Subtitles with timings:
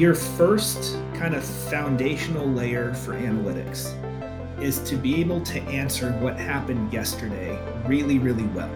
[0.00, 3.92] your first kind of foundational layer for analytics
[4.62, 8.70] is to be able to answer what happened yesterday really, really well.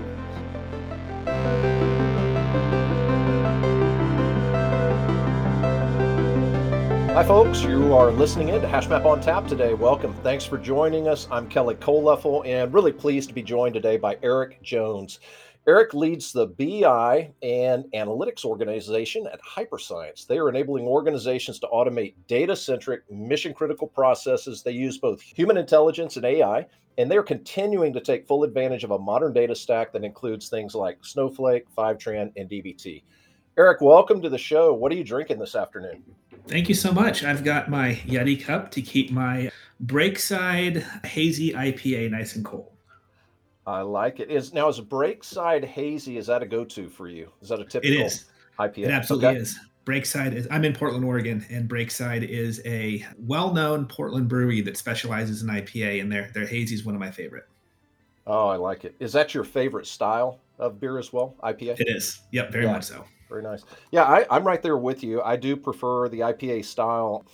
[7.14, 7.62] Hi, folks.
[7.62, 9.72] You are listening in to HashMap on Tap today.
[9.72, 10.12] Welcome.
[10.22, 11.26] Thanks for joining us.
[11.30, 15.20] I'm Kelly Kohlleffel, and really pleased to be joined today by Eric Jones.
[15.66, 20.26] Eric leads the BI and analytics organization at Hyperscience.
[20.26, 24.62] They are enabling organizations to automate data centric, mission critical processes.
[24.62, 26.66] They use both human intelligence and AI,
[26.98, 30.74] and they're continuing to take full advantage of a modern data stack that includes things
[30.74, 33.02] like Snowflake, Fivetran, and DBT.
[33.56, 34.74] Eric, welcome to the show.
[34.74, 36.02] What are you drinking this afternoon?
[36.46, 37.24] Thank you so much.
[37.24, 39.50] I've got my Yeti cup to keep my
[39.82, 42.73] Breakside Hazy IPA nice and cold.
[43.66, 44.30] I like it.
[44.30, 46.18] Is now is Breakside hazy?
[46.18, 47.30] Is that a go-to for you?
[47.40, 48.26] Is that a typical it is.
[48.58, 48.78] IPA?
[48.78, 49.38] It absolutely okay.
[49.38, 49.58] is.
[49.86, 50.48] Breakside is.
[50.50, 56.00] I'm in Portland, Oregon, and Breakside is a well-known Portland brewery that specializes in IPA,
[56.00, 57.44] and their their hazy is one of my favorite.
[58.26, 58.94] Oh, I like it.
[59.00, 61.36] Is that your favorite style of beer as well?
[61.42, 61.80] IPA.
[61.80, 62.20] It is.
[62.32, 62.72] Yep, very yeah.
[62.72, 63.04] much so.
[63.28, 63.64] Very nice.
[63.90, 65.20] Yeah, I, I'm right there with you.
[65.22, 67.26] I do prefer the IPA style.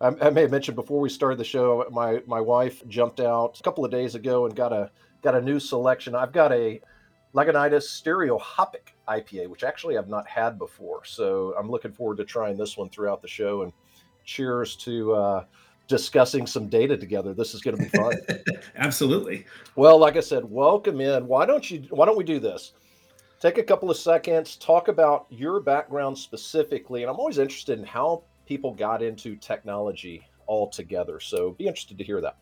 [0.00, 3.58] I, I may have mentioned before we started the show, my my wife jumped out
[3.58, 4.90] a couple of days ago and got a
[5.24, 6.14] got a new selection.
[6.14, 6.80] I've got a
[7.34, 11.04] Lagunitas Stereohopic IPA, which actually I've not had before.
[11.04, 13.62] So I'm looking forward to trying this one throughout the show.
[13.62, 13.72] And
[14.24, 15.44] cheers to uh,
[15.88, 17.34] discussing some data together.
[17.34, 18.14] This is going to be fun.
[18.76, 19.46] Absolutely.
[19.76, 21.26] Well, like I said, welcome in.
[21.26, 21.84] Why don't you?
[21.90, 22.72] Why don't we do this?
[23.40, 27.84] Take a couple of seconds, talk about your background specifically, and I'm always interested in
[27.84, 31.20] how people got into technology altogether.
[31.20, 32.36] So be interested to hear that.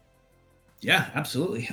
[0.81, 1.69] Yeah, absolutely.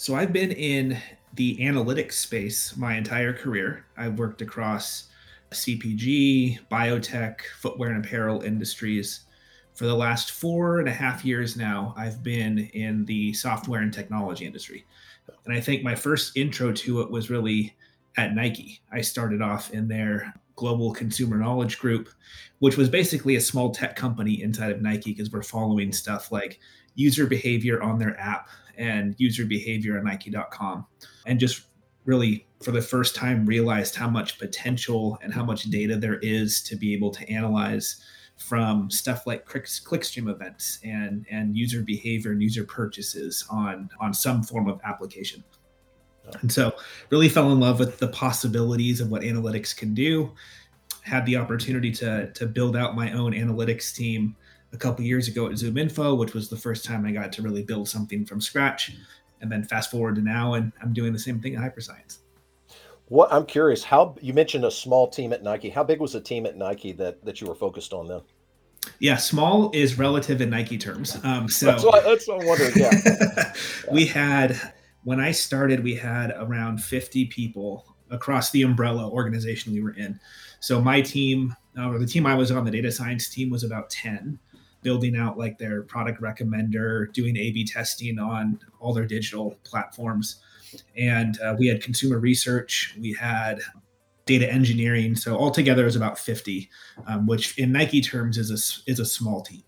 [0.00, 0.96] So I've been in
[1.34, 3.84] the analytics space my entire career.
[3.98, 5.10] I've worked across
[5.50, 9.26] CPG, biotech, footwear and apparel industries.
[9.74, 13.92] For the last four and a half years now, I've been in the software and
[13.92, 14.86] technology industry.
[15.44, 17.76] And I think my first intro to it was really
[18.16, 18.80] at Nike.
[18.90, 22.08] I started off in their global consumer knowledge group,
[22.60, 26.58] which was basically a small tech company inside of Nike because we're following stuff like
[26.94, 28.48] user behavior on their app
[28.80, 30.86] and user behavior on Nike.com.
[31.26, 31.66] And just
[32.06, 36.62] really, for the first time, realized how much potential and how much data there is
[36.62, 38.02] to be able to analyze
[38.38, 44.42] from stuff like clickstream events and, and user behavior and user purchases on, on some
[44.42, 45.44] form of application.
[46.40, 46.72] And so,
[47.10, 50.32] really fell in love with the possibilities of what analytics can do.
[51.02, 54.36] Had the opportunity to, to build out my own analytics team
[54.72, 57.62] a couple years ago at ZoomInfo, which was the first time I got to really
[57.62, 58.92] build something from scratch.
[59.40, 62.18] And then fast forward to now, and I'm doing the same thing at Hyperscience.
[63.06, 65.70] What I'm curious, how you mentioned a small team at Nike.
[65.70, 68.20] How big was the team at Nike that that you were focused on then?
[68.98, 71.18] Yeah, small is relative in Nike terms.
[71.24, 72.72] Um, so that's what, that's what I'm wondering.
[72.76, 72.90] Yeah.
[73.04, 73.52] yeah.
[73.90, 74.60] we had
[75.04, 80.20] when I started, we had around 50 people across the umbrella organization we were in.
[80.60, 83.88] So my team, or the team I was on, the data science team, was about
[83.90, 84.38] 10
[84.82, 90.40] building out like their product recommender, doing A B testing on all their digital platforms.
[90.96, 93.60] And uh, we had consumer research, we had
[94.26, 95.16] data engineering.
[95.16, 96.70] So altogether, it was about 50,
[97.06, 99.64] um, which in Nike terms is a, is a small team.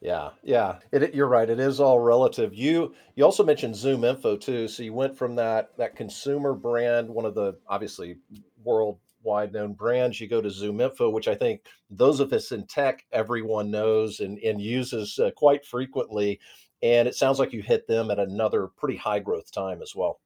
[0.00, 1.48] Yeah, yeah, it, you're right.
[1.48, 2.54] It is all relative.
[2.54, 4.68] You you also mentioned ZoomInfo too.
[4.68, 8.18] So you went from that that consumer brand, one of the obviously
[8.62, 10.20] world wide known brands.
[10.20, 14.38] You go to ZoomInfo, which I think those of us in tech, everyone knows and,
[14.38, 16.40] and uses uh, quite frequently.
[16.82, 20.20] And it sounds like you hit them at another pretty high growth time as well.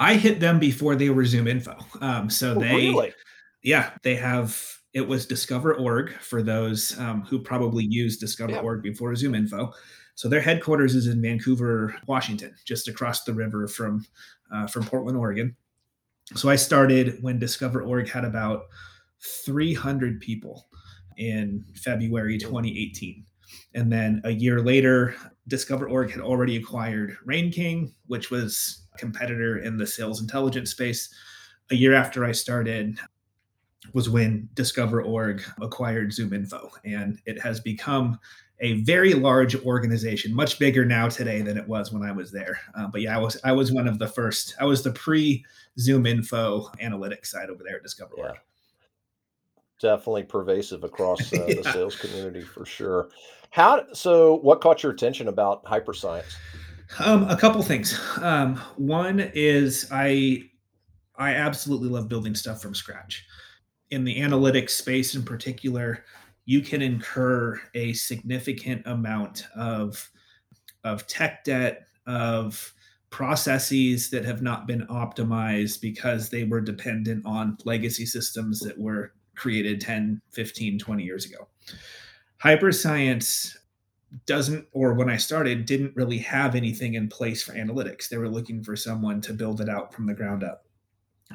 [0.00, 2.02] I hit them before they were ZoomInfo.
[2.02, 3.12] Um, so oh, they, really?
[3.62, 4.58] yeah, they have.
[4.94, 8.90] It was Discover.org for those um, who probably used Discover.org yeah.
[8.90, 9.72] before ZoomInfo.
[10.14, 14.04] So their headquarters is in Vancouver, Washington, just across the river from
[14.52, 15.54] uh, from Portland, Oregon.
[16.34, 18.64] So I started when Discover.org had about
[19.44, 20.68] 300 people
[21.16, 23.24] in February 2018.
[23.74, 25.14] And then a year later,
[25.48, 31.12] Discover.org had already acquired RainKing, which was a competitor in the sales intelligence space.
[31.70, 32.98] A year after I started
[33.94, 38.18] was when Discover.org acquired ZoomInfo, and it has become
[38.60, 42.58] a very large organization, much bigger now today than it was when I was there.
[42.76, 44.54] Uh, but yeah, I was I was one of the first.
[44.60, 45.44] I was the pre
[45.78, 48.14] ZoomInfo analytics side over there at Discover.
[48.18, 48.32] Yeah.
[49.80, 51.54] Definitely pervasive across uh, yeah.
[51.54, 53.10] the sales community for sure.
[53.50, 54.38] How so?
[54.38, 56.34] What caught your attention about hyperscience?
[56.98, 57.98] Um, a couple things.
[58.20, 60.50] Um, one is I
[61.16, 63.24] I absolutely love building stuff from scratch.
[63.90, 66.04] In the analytics space in particular,
[66.48, 70.08] you can incur a significant amount of
[70.82, 72.72] of tech debt of
[73.10, 79.12] processes that have not been optimized because they were dependent on legacy systems that were
[79.34, 81.48] created 10 15 20 years ago.
[82.42, 83.54] Hyperscience
[84.24, 88.08] doesn't or when i started didn't really have anything in place for analytics.
[88.08, 90.64] They were looking for someone to build it out from the ground up.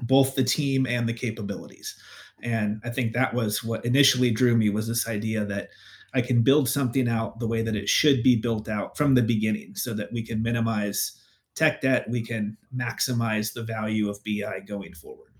[0.01, 1.95] Both the team and the capabilities
[2.43, 5.69] and i think that was what initially drew me was this idea that
[6.13, 9.21] i can build something out the way that it should be built out from the
[9.21, 11.19] beginning so that we can minimize
[11.55, 15.31] tech debt we can maximize the value of bi going forward.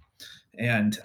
[0.58, 0.98] And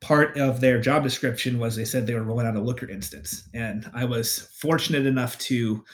[0.00, 3.48] part of their job description was they said they were rolling out a Looker instance,
[3.54, 5.84] and I was fortunate enough to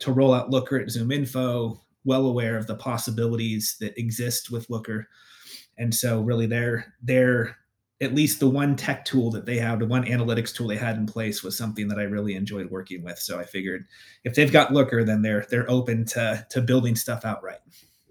[0.00, 5.08] to roll out Looker at ZoomInfo, well aware of the possibilities that exist with Looker,
[5.78, 7.56] and so really their their
[8.00, 10.96] at least the one tech tool that they have, the one analytics tool they had
[10.96, 13.18] in place was something that I really enjoyed working with.
[13.18, 13.84] So I figured
[14.24, 17.60] if they've got Looker, then they're they're open to to building stuff outright.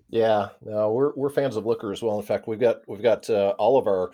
[0.10, 2.20] Yeah, no, we're we're fans of Looker as well.
[2.20, 4.12] In fact, we've got we've got uh, all of our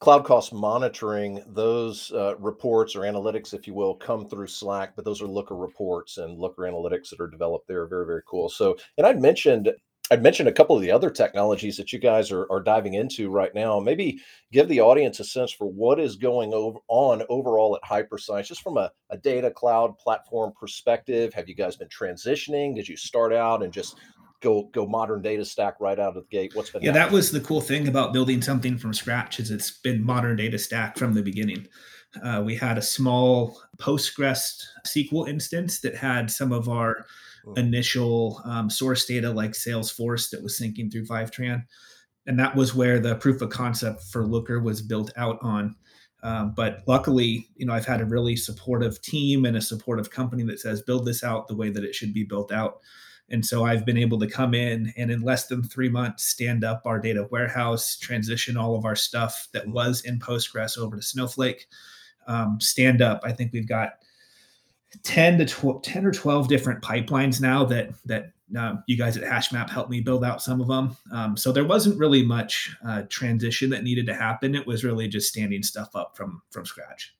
[0.00, 5.04] cloud cost monitoring those uh, reports or analytics if you will come through slack but
[5.04, 8.76] those are looker reports and looker analytics that are developed there very very cool so
[8.98, 9.72] and i'd mentioned
[10.10, 13.30] I'd mentioned a couple of the other technologies that you guys are, are diving into
[13.30, 13.80] right now.
[13.80, 14.20] Maybe
[14.52, 18.62] give the audience a sense for what is going over, on overall at Hyperscience, just
[18.62, 21.32] from a, a data cloud platform perspective.
[21.32, 22.74] Have you guys been transitioning?
[22.74, 23.96] Did you start out and just
[24.42, 27.06] go go modern data stack right out of the gate what's been yeah happening?
[27.06, 30.58] that was the cool thing about building something from scratch is it's been modern data
[30.58, 31.66] stack from the beginning
[32.22, 37.06] uh, we had a small postgres sql instance that had some of our.
[37.56, 41.62] Initial um, source data like salesforce that was syncing through fivetran
[42.26, 45.74] and that was where the proof of concept for looker was built out on
[46.22, 50.42] um, but luckily you know i've had a really supportive team and a supportive company
[50.42, 52.80] that says build this out the way that it should be built out
[53.30, 56.62] and so I've been able to come in and in less than three months stand
[56.62, 61.02] up our data warehouse, transition all of our stuff that was in Postgres over to
[61.02, 61.66] Snowflake.
[62.26, 63.20] Um, stand up.
[63.24, 63.94] I think we've got
[65.02, 69.24] 10 to 12, 10 or 12 different pipelines now that that uh, you guys at
[69.24, 70.96] HashMap helped me build out some of them.
[71.10, 74.54] Um, so there wasn't really much uh, transition that needed to happen.
[74.54, 77.14] It was really just standing stuff up from from scratch.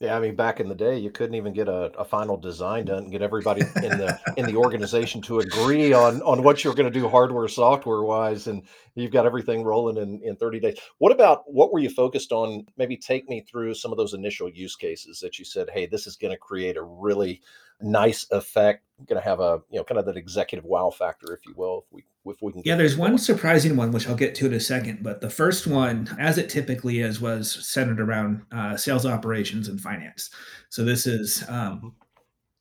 [0.00, 2.86] Yeah, I mean, back in the day, you couldn't even get a, a final design
[2.86, 6.74] done and get everybody in the in the organization to agree on on what you're
[6.74, 8.62] going to do hardware, software wise, and
[8.94, 10.78] you've got everything rolling in in 30 days.
[10.98, 12.66] What about what were you focused on?
[12.78, 16.06] Maybe take me through some of those initial use cases that you said, "Hey, this
[16.06, 17.42] is going to create a really
[17.82, 21.46] nice effect going to have a you know kind of that executive wow factor if
[21.46, 24.34] you will if we if we can yeah there's one surprising one which i'll get
[24.34, 28.42] to in a second but the first one as it typically is was centered around
[28.52, 30.30] uh, sales operations and finance.
[30.68, 31.94] So this is um,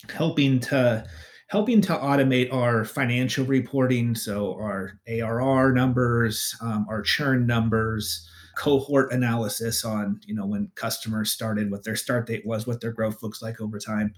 [0.05, 0.15] mm-hmm.
[0.15, 1.05] helping to
[1.47, 4.15] helping to automate our financial reporting.
[4.15, 11.31] So our arr numbers um, our churn numbers cohort analysis on you know when customers
[11.31, 14.13] started what their start date was what their growth looks like over time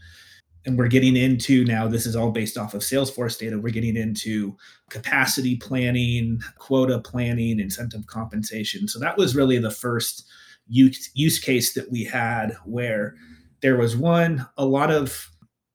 [0.66, 3.98] and we're getting into now this is all based off of salesforce data we're getting
[3.98, 4.56] into
[4.90, 8.88] capacity planning quota planning incentive compensation.
[8.88, 10.28] So that was really the first
[10.68, 13.16] use, use case that we had where
[13.62, 15.30] there was one a lot of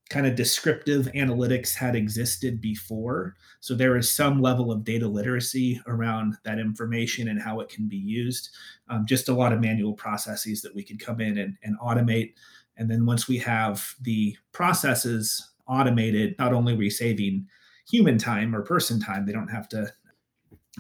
[0.09, 3.35] kind of descriptive analytics had existed before.
[3.61, 7.89] So there is some level of data literacy around that information and how it can
[7.89, 8.51] be used.
[8.89, 12.35] Um, just a lot of manual processes that we could come in and, and automate
[12.77, 17.47] and then once we have the processes automated, not only are we saving
[17.89, 19.93] human time or person time, they don't have to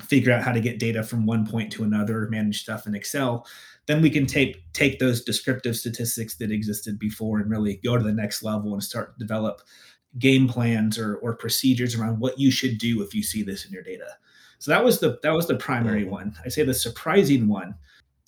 [0.00, 3.46] figure out how to get data from one point to another, manage stuff in Excel.
[3.86, 8.04] Then we can take take those descriptive statistics that existed before and really go to
[8.04, 9.62] the next level and start to develop
[10.18, 13.72] game plans or, or procedures around what you should do if you see this in
[13.72, 14.08] your data.
[14.58, 16.10] So that was the that was the primary mm-hmm.
[16.10, 16.36] one.
[16.44, 17.74] I say the surprising one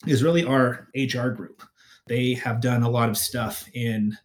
[0.06, 1.62] is really our HR group.
[2.08, 4.16] They have done a lot of stuff in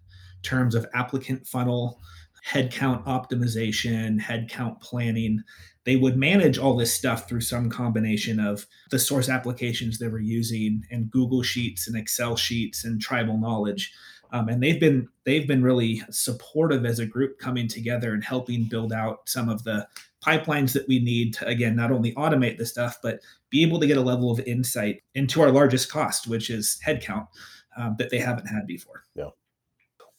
[0.42, 2.00] terms of applicant funnel,
[2.48, 5.42] headcount optimization, headcount planning.
[5.86, 10.20] They would manage all this stuff through some combination of the source applications they were
[10.20, 13.94] using and Google Sheets and Excel sheets and tribal knowledge.
[14.32, 18.64] Um, and they've been they've been really supportive as a group coming together and helping
[18.64, 19.88] build out some of the
[20.26, 23.86] pipelines that we need to again not only automate the stuff but be able to
[23.86, 27.28] get a level of insight into our largest cost which is headcount
[27.78, 29.06] um, that they haven't had before.
[29.16, 29.30] Yeah.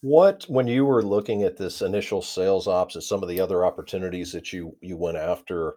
[0.01, 3.65] What when you were looking at this initial sales ops and some of the other
[3.65, 5.75] opportunities that you you went after,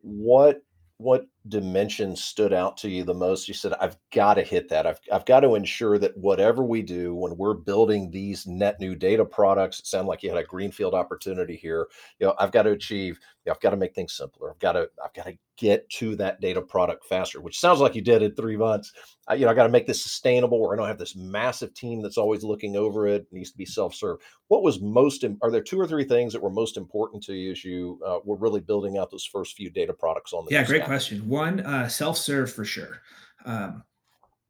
[0.00, 0.62] what
[0.98, 3.48] what dimension stood out to you the most?
[3.48, 4.86] You said, I've got to hit that.
[4.86, 8.94] I've, I've got to ensure that whatever we do when we're building these net new
[8.94, 11.88] data products, it sounded like you had a greenfield opportunity here.
[12.18, 14.50] You know, I've got to achieve, you know, I've got to make things simpler.
[14.50, 17.94] I've got to, I've got to get to that data product faster, which sounds like
[17.94, 18.92] you did in three months.
[19.26, 21.72] I, you know, I got to make this sustainable where I don't have this massive
[21.72, 23.22] team that's always looking over it.
[23.22, 24.18] it needs to be self-serve.
[24.48, 27.52] What was most, are there two or three things that were most important to you
[27.52, 30.62] as you uh, were really building out those first few data products on the Yeah,
[30.64, 30.86] great stack?
[30.88, 31.26] question.
[31.36, 33.02] One, uh, self-serve for sure.
[33.44, 33.84] Um,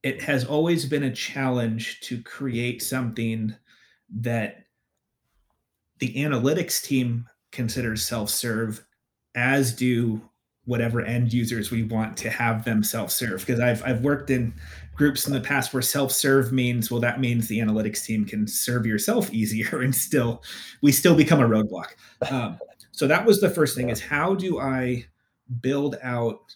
[0.05, 3.57] it has always been a challenge to create something
[4.21, 4.67] that
[5.99, 8.87] the analytics team considers self-serve
[9.35, 10.21] as do
[10.67, 14.55] whatever end users we want to have them self-serve because I've I've worked in
[14.95, 18.87] groups in the past where self-serve means well that means the analytics team can serve
[18.87, 20.45] yourself easier and still
[20.83, 21.97] we still become a roadblock.
[22.31, 22.59] Um,
[22.93, 25.07] so that was the first thing is how do I
[25.61, 26.55] build out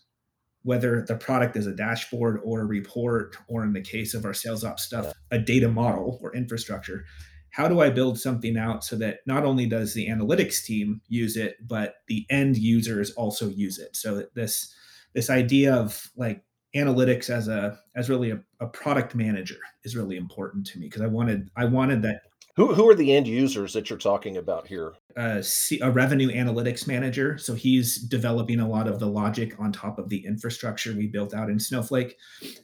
[0.63, 4.35] whether the product is a dashboard or a report or in the case of our
[4.35, 7.05] sales ops stuff a data model or infrastructure
[7.51, 11.37] how do I build something out so that not only does the analytics team use
[11.37, 13.97] it, but the end users also use it?
[13.97, 14.73] So this
[15.15, 20.17] this idea of like analytics as a as really a, a product manager is really
[20.17, 22.23] important to me because I wanted I wanted that.
[22.57, 24.95] Who, who are the end users that you're talking about here?
[25.17, 25.41] Uh,
[25.81, 27.39] a revenue analytics manager.
[27.39, 31.33] So he's developing a lot of the logic on top of the infrastructure we built
[31.33, 32.17] out in Snowflake.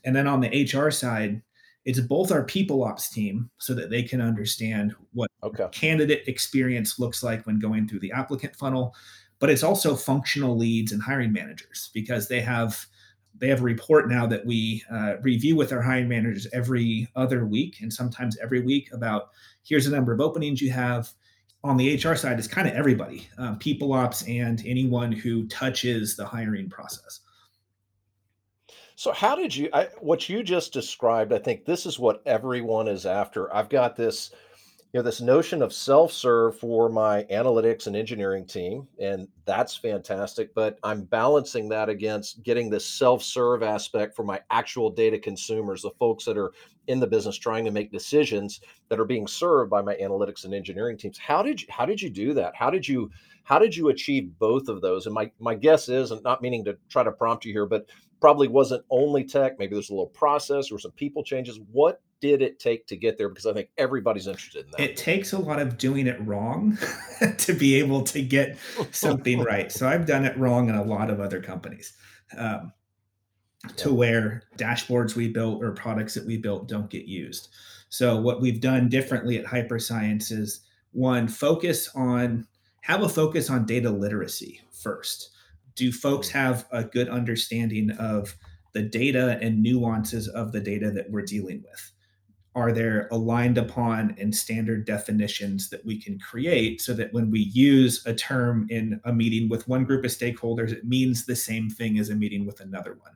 [0.05, 1.41] And then on the HR side,
[1.85, 5.69] it's both our people ops team so that they can understand what okay.
[5.71, 8.95] candidate experience looks like when going through the applicant funnel
[9.39, 12.87] but it's also functional leads and hiring managers because they have
[13.39, 17.47] they have a report now that we uh, review with our hiring managers every other
[17.47, 19.31] week and sometimes every week about
[19.63, 21.11] here's the number of openings you have
[21.65, 26.17] on the hr side it's kind of everybody um, people ops and anyone who touches
[26.17, 27.21] the hiring process
[28.97, 32.89] so how did you I, what you just described, I think this is what everyone
[32.89, 33.55] is after.
[33.55, 34.31] I've got this
[34.97, 40.55] you know this notion of self-serve for my analytics and engineering team and that's fantastic
[40.55, 45.91] but i'm balancing that against getting this self-serve aspect for my actual data consumers the
[45.99, 46.51] folks that are
[46.89, 50.55] in the business trying to make decisions that are being served by my analytics and
[50.55, 51.19] engineering teams.
[51.19, 52.55] How did you how did you do that?
[52.55, 53.11] How did you
[53.45, 55.07] how did you achieve both of those?
[55.07, 57.87] And my my guess is and not meaning to try to prompt you here but
[58.27, 59.57] probably wasn't only tech.
[59.57, 61.61] Maybe there's a little process or some people changes.
[61.71, 63.29] What did it take to get there?
[63.29, 64.81] Because I think everybody's interested in that.
[64.81, 66.77] It takes a lot of doing it wrong
[67.39, 68.59] to be able to get
[68.91, 69.71] something right.
[69.71, 71.93] So I've done it wrong in a lot of other companies.
[72.37, 72.73] Um,
[73.77, 77.51] to where dashboards we built or products that we built don't get used.
[77.91, 82.45] So what we've done differently at Hyperscience is one focus on
[82.81, 85.31] have a focus on data literacy first
[85.77, 88.35] do folks have a good understanding of
[88.73, 91.93] the data and nuances of the data that we're dealing with?
[92.55, 97.41] Are there aligned upon and standard definitions that we can create so that when we
[97.41, 101.69] use a term in a meeting with one group of stakeholders, it means the same
[101.69, 103.13] thing as a meeting with another one?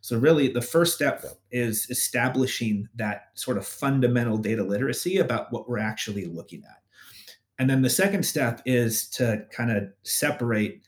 [0.00, 5.68] So, really, the first step is establishing that sort of fundamental data literacy about what
[5.68, 6.78] we're actually looking at.
[7.58, 10.82] And then the second step is to kind of separate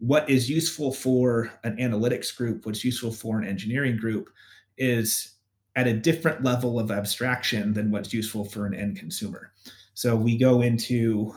[0.00, 4.30] what is useful for an analytics group, what's useful for an engineering group,
[4.78, 5.34] is
[5.76, 9.52] at a different level of abstraction than what's useful for an end consumer.
[9.94, 11.34] So we go into,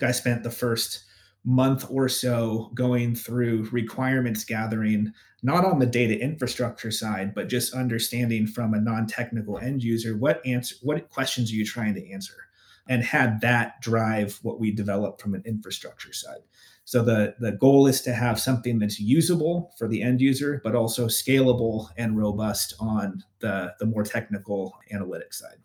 [0.00, 1.04] I spent the first
[1.44, 5.12] month or so going through requirements gathering,
[5.42, 10.40] not on the data infrastructure side, but just understanding from a non-technical end user what
[10.46, 12.46] answer, what questions are you trying to answer,
[12.88, 16.42] and had that drive what we developed from an infrastructure side.
[16.84, 20.74] So the, the goal is to have something that's usable for the end user, but
[20.74, 25.58] also scalable and robust on the, the more technical analytics side.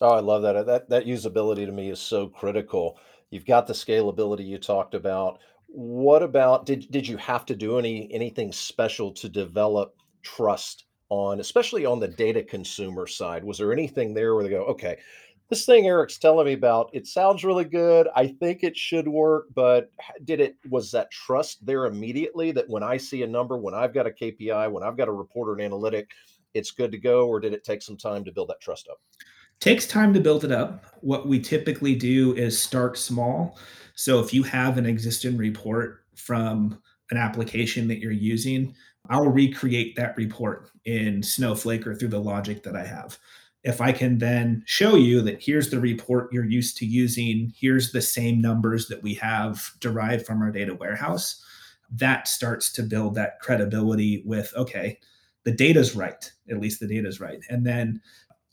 [0.00, 0.66] Oh, I love that.
[0.66, 2.98] That that usability to me is so critical.
[3.30, 5.38] You've got the scalability you talked about.
[5.68, 11.38] What about did did you have to do any anything special to develop trust on,
[11.38, 13.44] especially on the data consumer side?
[13.44, 14.98] Was there anything there where they go, okay,
[15.52, 18.08] this thing Eric's telling me about, it sounds really good.
[18.16, 19.90] I think it should work, but
[20.24, 23.92] did it, was that trust there immediately that when I see a number, when I've
[23.92, 26.08] got a KPI, when I've got a report or an analytic,
[26.54, 27.28] it's good to go?
[27.28, 29.02] Or did it take some time to build that trust up?
[29.60, 30.86] Takes time to build it up.
[31.02, 33.58] What we typically do is start small.
[33.94, 36.80] So if you have an existing report from
[37.10, 38.74] an application that you're using,
[39.10, 43.18] I'll recreate that report in Snowflake or through the logic that I have
[43.64, 47.92] if I can then show you that here's the report you're used to using, here's
[47.92, 51.42] the same numbers that we have derived from our data warehouse,
[51.92, 54.98] that starts to build that credibility with okay
[55.44, 57.40] the data's right at least the data's right.
[57.50, 58.00] And then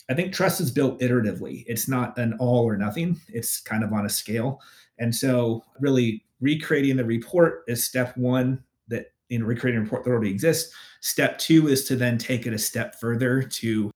[0.09, 1.63] i think trust is built iteratively.
[1.67, 3.19] It's not an all or nothing.
[3.29, 4.59] It's kind of on a scale.
[4.97, 10.11] And so really recreating the report is step one that in recreating a report that
[10.11, 10.73] already exists.
[11.01, 13.91] Step two is to then take it a step further to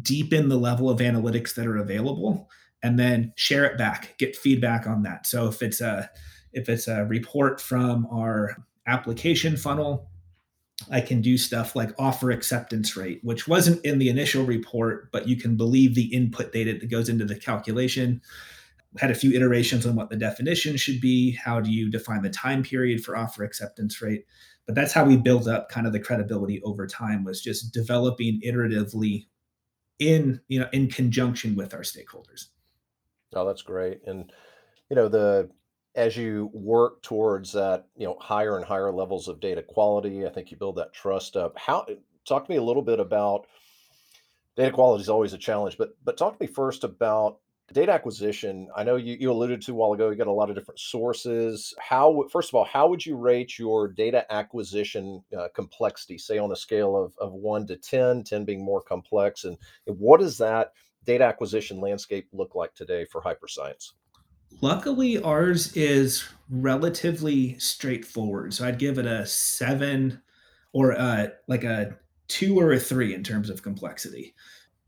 [0.00, 2.48] deepen the level of analytics that are available
[2.82, 5.26] and then share it back get feedback on that.
[5.26, 6.10] So if it's a
[6.52, 8.56] if it's a report from our
[8.86, 10.08] application funnel
[10.90, 15.28] i can do stuff like offer acceptance rate which wasn't in the initial report but
[15.28, 18.20] you can believe the input data that goes into the calculation.
[18.98, 21.32] Had a few iterations on what the definition should be.
[21.32, 24.26] How do you define the time period for offer acceptance rate?
[24.66, 28.40] But that's how we built up kind of the credibility over time was just developing
[28.44, 29.28] iteratively
[29.98, 32.46] in you know in conjunction with our stakeholders
[33.34, 34.32] oh that's great and
[34.90, 35.48] you know the
[35.94, 40.30] as you work towards that, you know, higher and higher levels of data quality, I
[40.30, 41.56] think you build that trust up.
[41.58, 41.86] How
[42.26, 43.46] talk to me a little bit about
[44.56, 47.38] data quality is always a challenge, but but talk to me first about
[47.72, 48.68] data acquisition.
[48.76, 50.80] I know you, you alluded to a while ago, you got a lot of different
[50.80, 51.74] sources.
[51.78, 56.52] How first of all, how would you rate your data acquisition uh, complexity, say on
[56.52, 59.44] a scale of, of one to 10, 10 being more complex?
[59.44, 60.72] And what does that
[61.04, 63.92] data acquisition landscape look like today for hyperscience?
[64.60, 68.54] Luckily, ours is relatively straightforward.
[68.54, 70.20] So I'd give it a seven
[70.72, 71.96] or uh, like a
[72.28, 74.34] two or a three in terms of complexity.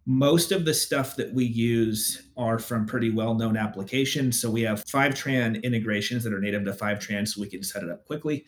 [0.07, 4.41] Most of the stuff that we use are from pretty well known applications.
[4.41, 7.91] So we have Fivetran integrations that are native to Fivetran, so we can set it
[7.91, 8.45] up quickly.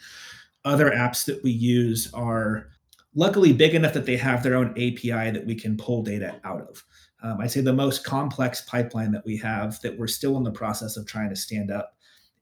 [0.64, 2.68] Other apps that we use are
[3.14, 6.60] luckily big enough that they have their own API that we can pull data out
[6.60, 6.84] of.
[7.22, 10.50] Um, I'd say the most complex pipeline that we have that we're still in the
[10.50, 11.95] process of trying to stand up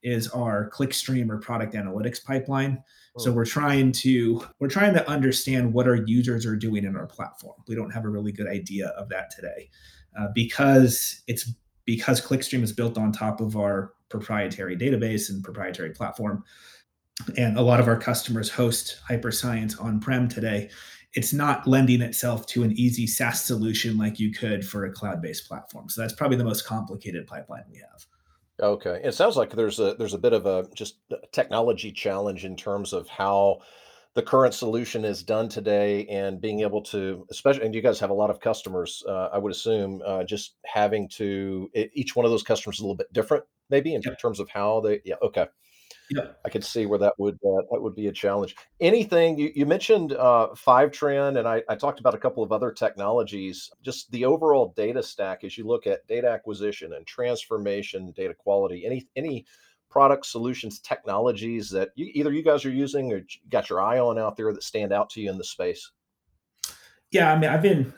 [0.05, 2.81] is our clickstream or product analytics pipeline.
[3.17, 3.23] Oh.
[3.23, 7.07] So we're trying to we're trying to understand what our users are doing in our
[7.07, 7.55] platform.
[7.67, 9.69] We don't have a really good idea of that today
[10.17, 11.51] uh, because it's
[11.85, 16.43] because clickstream is built on top of our proprietary database and proprietary platform
[17.37, 20.69] and a lot of our customers host hyperscience on-prem today
[21.15, 25.47] it's not lending itself to an easy SaaS solution like you could for a cloud-based
[25.47, 25.87] platform.
[25.87, 28.05] So that's probably the most complicated pipeline we have.
[28.61, 32.45] Okay, it sounds like there's a there's a bit of a just a technology challenge
[32.45, 33.59] in terms of how
[34.13, 38.11] the current solution is done today, and being able to, especially, and you guys have
[38.11, 39.03] a lot of customers.
[39.05, 42.83] Uh, I would assume uh, just having to each one of those customers is a
[42.83, 44.19] little bit different, maybe in yep.
[44.19, 45.01] terms of how they.
[45.03, 45.15] Yeah.
[45.21, 45.47] Okay.
[46.11, 48.55] Yeah, I could see where that would uh, that would be a challenge.
[48.79, 52.71] Anything you, you mentioned uh, Fivetran, and I, I talked about a couple of other
[52.71, 53.71] technologies.
[53.81, 58.85] Just the overall data stack as you look at data acquisition and transformation, data quality.
[58.85, 59.45] Any any
[59.89, 64.19] product solutions technologies that you, either you guys are using or got your eye on
[64.19, 65.91] out there that stand out to you in the space?
[67.11, 67.93] Yeah, I mean, I've been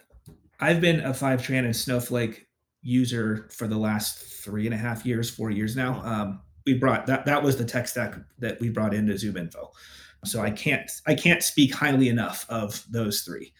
[0.59, 2.47] I've been a Fivetran and Snowflake
[2.81, 6.01] user for the last three and a half years, four years now.
[6.05, 9.69] Um, we brought that that was the tech stack that we brought into ZoomInfo.
[10.25, 13.53] So I can't I can't speak highly enough of those three.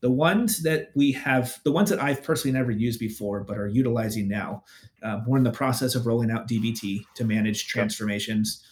[0.00, 3.66] The ones that we have, the ones that I've personally never used before but are
[3.66, 4.64] utilizing now,
[5.02, 8.64] um, we're in the process of rolling out DBT to manage transformations.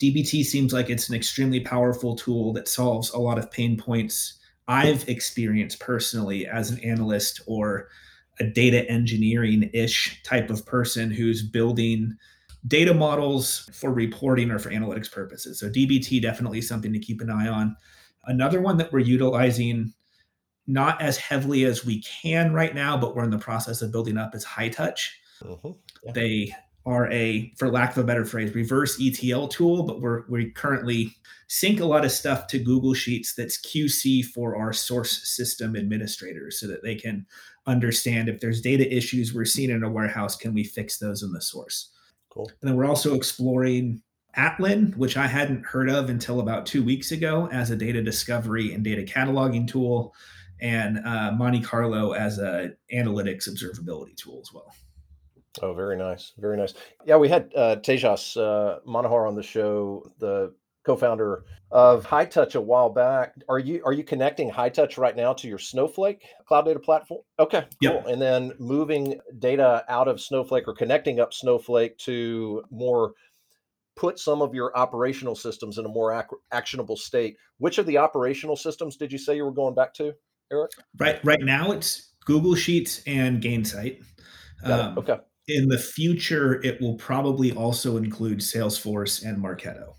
[0.00, 4.38] DBT seems like it's an extremely powerful tool that solves a lot of pain points
[4.68, 7.88] I've experienced personally as an analyst or
[8.38, 12.16] a data engineering ish type of person who's building
[12.66, 15.60] data models for reporting or for analytics purposes.
[15.60, 17.76] So DBT definitely something to keep an eye on.
[18.24, 19.92] Another one that we're utilizing
[20.66, 24.18] not as heavily as we can right now, but we're in the process of building
[24.18, 25.08] up is Hightouch.
[25.42, 25.70] Mm-hmm.
[26.04, 26.12] Yeah.
[26.12, 30.50] They are a, for lack of a better phrase, reverse ETL tool, but we're we
[30.50, 31.14] currently
[31.48, 36.60] sync a lot of stuff to Google Sheets that's QC for our source system administrators
[36.60, 37.26] so that they can
[37.66, 41.32] understand if there's data issues we're seeing in a warehouse, can we fix those in
[41.32, 41.90] the source?
[42.38, 42.52] Cool.
[42.62, 44.00] And then we're also exploring
[44.36, 48.72] Atlan, which I hadn't heard of until about two weeks ago, as a data discovery
[48.72, 50.14] and data cataloging tool,
[50.60, 54.72] and uh, Monte Carlo as a analytics observability tool as well.
[55.62, 56.74] Oh, very nice, very nice.
[57.04, 60.54] Yeah, we had uh, Tejas uh, Manohar on the show, the
[60.88, 63.34] co-founder of Hightouch a while back.
[63.46, 67.20] Are you are you connecting Hightouch right now to your Snowflake cloud data platform?
[67.38, 67.68] Okay, cool.
[67.80, 68.06] Yep.
[68.06, 73.12] And then moving data out of Snowflake or connecting up Snowflake to more
[73.96, 77.36] put some of your operational systems in a more ac- actionable state.
[77.58, 80.14] Which of the operational systems did you say you were going back to,
[80.50, 80.70] Eric?
[80.98, 84.02] Right right now it's Google Sheets and Gainsight.
[84.64, 85.18] Um, okay.
[85.48, 89.97] In the future, it will probably also include Salesforce and Marketo.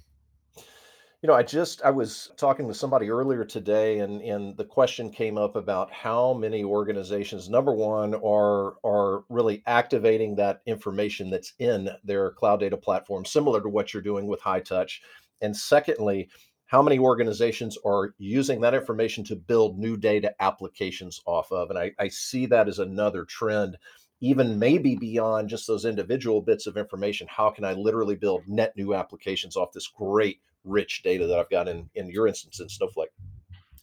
[1.21, 5.11] You know, I just I was talking with somebody earlier today and and the question
[5.11, 11.53] came up about how many organizations number 1 are are really activating that information that's
[11.59, 15.01] in their cloud data platform similar to what you're doing with Hightouch.
[15.41, 16.29] And secondly,
[16.67, 21.69] how many organizations are using that information to build new data applications off of.
[21.69, 23.77] And I, I see that as another trend
[24.21, 28.75] even maybe beyond just those individual bits of information how can i literally build net
[28.75, 32.69] new applications off this great rich data that I've got in in your instance in
[32.69, 33.09] Snowflake.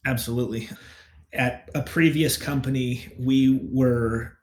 [0.05, 0.69] Absolutely.
[1.33, 4.37] At a previous company, we were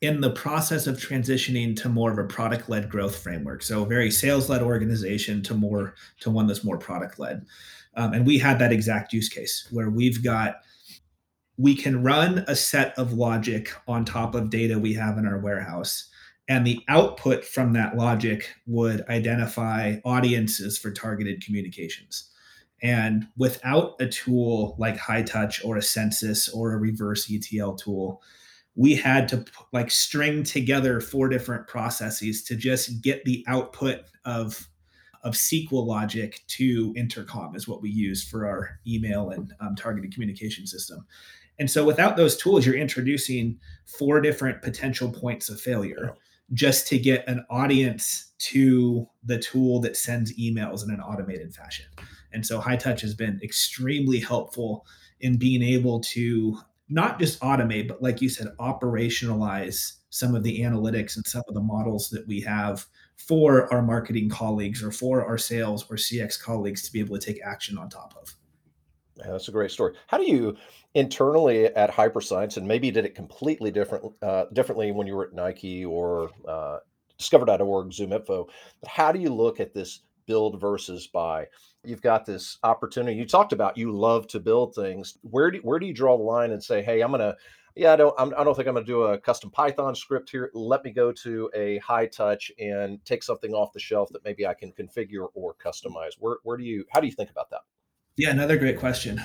[0.00, 3.62] in the process of transitioning to more of a product led growth framework.
[3.62, 7.44] So, a very sales led organization to more to one that's more product led.
[7.94, 10.56] Um, and we had that exact use case where we've got
[11.56, 15.38] we can run a set of logic on top of data we have in our
[15.38, 16.07] warehouse
[16.48, 22.30] and the output from that logic would identify audiences for targeted communications.
[22.82, 28.22] And without a tool like Hightouch or a Census or a reverse ETL tool,
[28.76, 34.68] we had to like string together four different processes to just get the output of
[35.24, 40.14] of SQL logic to intercom is what we use for our email and um, targeted
[40.14, 41.04] communication system.
[41.58, 46.14] And so without those tools, you're introducing four different potential points of failure
[46.52, 51.86] just to get an audience to the tool that sends emails in an automated fashion.
[52.32, 54.86] And so Hightouch has been extremely helpful
[55.20, 56.58] in being able to
[56.88, 61.54] not just automate, but like you said, operationalize some of the analytics and some of
[61.54, 66.40] the models that we have for our marketing colleagues or for our sales or CX
[66.40, 68.34] colleagues to be able to take action on top of.
[69.18, 69.94] Yeah, that's a great story.
[70.06, 70.56] How do you
[70.94, 75.34] internally at Hyperscience, and maybe did it completely different, uh, differently when you were at
[75.34, 76.78] Nike or uh,
[77.18, 78.48] Discover.org, ZoomInfo,
[78.80, 81.46] but how do you look at this build versus buy?
[81.82, 83.16] You've got this opportunity.
[83.16, 85.18] You talked about you love to build things.
[85.22, 87.34] Where do where do you draw the line and say, hey, I'm gonna
[87.78, 88.14] yeah, I don't.
[88.18, 90.50] I'm, I do not think I'm going to do a custom Python script here.
[90.52, 94.54] Let me go to a Hightouch and take something off the shelf that maybe I
[94.54, 96.14] can configure or customize.
[96.18, 96.84] Where, where do you?
[96.90, 97.60] How do you think about that?
[98.18, 99.22] Yeah, another great question.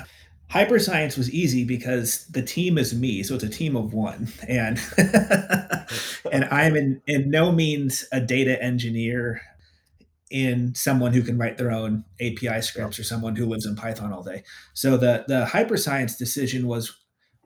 [0.51, 4.79] Hyperscience was easy because the team is me, so it's a team of one, and
[6.31, 9.41] and I'm in in no means a data engineer
[10.29, 14.13] in someone who can write their own API scripts or someone who lives in Python
[14.13, 14.43] all day.
[14.75, 16.95] So the the hyperscience decision was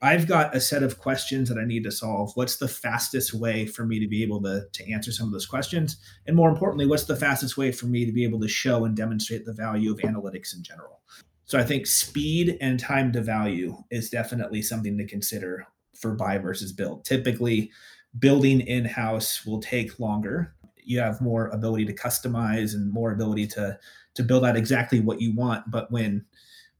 [0.01, 2.31] I've got a set of questions that I need to solve.
[2.35, 5.47] What's the fastest way for me to be able to, to answer some of those
[5.47, 5.97] questions?
[6.27, 8.95] And more importantly, what's the fastest way for me to be able to show and
[8.95, 11.01] demonstrate the value of analytics in general?
[11.47, 16.37] So I think speed and time to value is definitely something to consider for buy
[16.37, 17.05] versus build.
[17.05, 17.71] Typically,
[18.19, 20.53] building in house will take longer.
[20.83, 23.79] You have more ability to customize and more ability to
[24.15, 25.69] to build out exactly what you want.
[25.71, 26.25] But when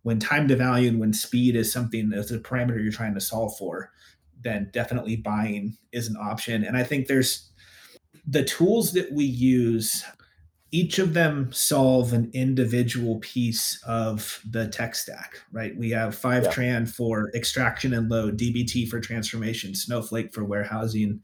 [0.03, 3.21] when time to value and when speed is something that's a parameter you're trying to
[3.21, 3.91] solve for,
[4.41, 6.63] then definitely buying is an option.
[6.63, 7.49] And I think there's
[8.25, 10.03] the tools that we use
[10.71, 15.75] each of them solve an individual piece of the tech stack, right?
[15.77, 16.91] We have Fivetran yeah.
[16.91, 21.21] for extraction and load, DBT for transformation, Snowflake for warehousing,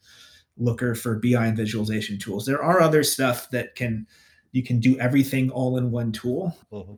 [0.55, 2.45] Looker for BI and visualization tools.
[2.45, 4.05] There are other stuff that can
[4.51, 6.55] you can do everything all in one tool.
[6.71, 6.93] Mm-hmm.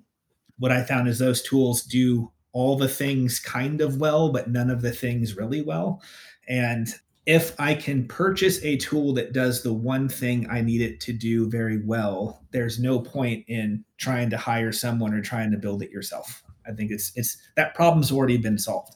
[0.59, 4.69] What I found is those tools do all the things kind of well, but none
[4.69, 6.01] of the things really well.
[6.47, 6.93] And
[7.25, 11.13] if I can purchase a tool that does the one thing I need it to
[11.13, 15.81] do very well, there's no point in trying to hire someone or trying to build
[15.81, 16.43] it yourself.
[16.67, 18.95] I think it's it's that problem's already been solved.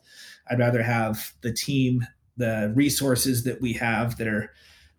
[0.49, 2.05] I'd rather have the team,
[2.37, 4.51] the resources that we have that are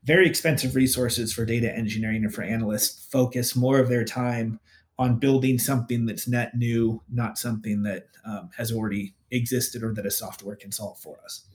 [0.04, 4.58] very expensive resources for data engineering and for analysts focus more of their time
[4.98, 10.06] on building something that's net new, not something that um, has already existed or that
[10.06, 11.46] a software can solve for us.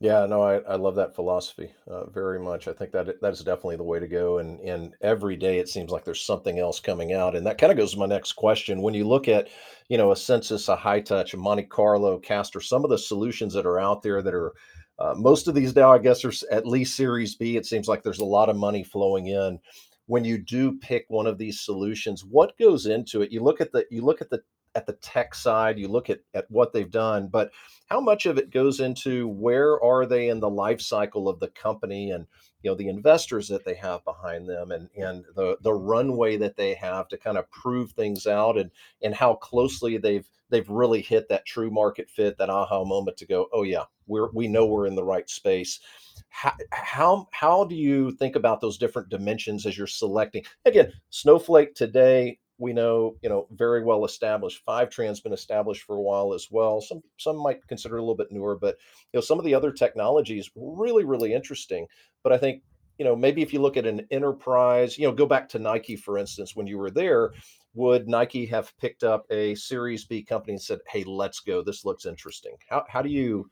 [0.00, 2.68] Yeah, no, I, I love that philosophy uh, very much.
[2.68, 4.38] I think that that is definitely the way to go.
[4.38, 7.34] And and every day it seems like there's something else coming out.
[7.36, 8.82] And that kind of goes to my next question.
[8.82, 9.48] When you look at,
[9.88, 13.66] you know, a census, a Hightouch, a Monte Carlo, Castor, some of the solutions that
[13.66, 14.52] are out there that are
[14.98, 17.56] uh, most of these now, I guess, are at least Series B.
[17.56, 19.58] It seems like there's a lot of money flowing in.
[20.06, 23.32] When you do pick one of these solutions, what goes into it?
[23.32, 24.42] You look at the you look at the
[24.74, 27.50] at the tech side, you look at at what they've done, but
[27.86, 31.48] how much of it goes into where are they in the life cycle of the
[31.48, 32.26] company and
[32.62, 36.56] you know the investors that they have behind them and and the the runway that
[36.56, 38.70] they have to kind of prove things out and
[39.02, 43.26] and how closely they've they've really hit that true market fit that aha moment to
[43.26, 45.80] go oh yeah we're we know we're in the right space.
[46.28, 50.44] How, how how do you think about those different dimensions as you're selecting?
[50.64, 54.64] Again snowflake today we know, you know, very well established.
[54.66, 56.80] Fivetran's been established for a while as well.
[56.80, 58.78] Some some might consider it a little bit newer, but
[59.12, 61.86] you know, some of the other technologies really, really interesting.
[62.22, 62.62] But I think,
[62.98, 65.94] you know, maybe if you look at an enterprise, you know, go back to Nike,
[65.94, 67.32] for instance, when you were there,
[67.74, 71.62] would Nike have picked up a Series B company and said, "Hey, let's go.
[71.62, 73.50] This looks interesting." How how do you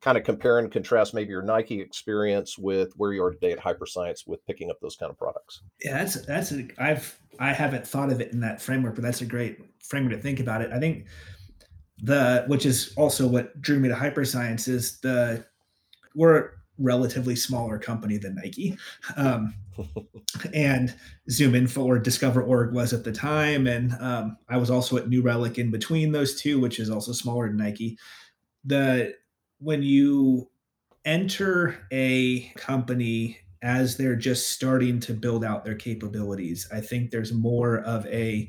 [0.00, 3.58] kind of compare and contrast maybe your Nike experience with where you are today at
[3.58, 5.62] Hyperscience with picking up those kind of products?
[5.82, 9.20] Yeah, that's that's a, I've I haven't thought of it in that framework, but that's
[9.20, 10.70] a great framework to think about it.
[10.72, 11.06] I think
[12.02, 15.44] the which is also what drew me to Hyperscience is the
[16.14, 18.76] we're a relatively smaller company than Nike.
[19.16, 19.54] Um,
[20.54, 20.94] and
[21.30, 23.66] ZoomInfo or Discover Org was at the time.
[23.66, 27.12] And um, I was also at New Relic in between those two, which is also
[27.12, 27.98] smaller than Nike.
[28.64, 29.14] The
[29.58, 30.50] when you
[31.04, 37.32] enter a company as they're just starting to build out their capabilities, I think there's
[37.32, 38.48] more of a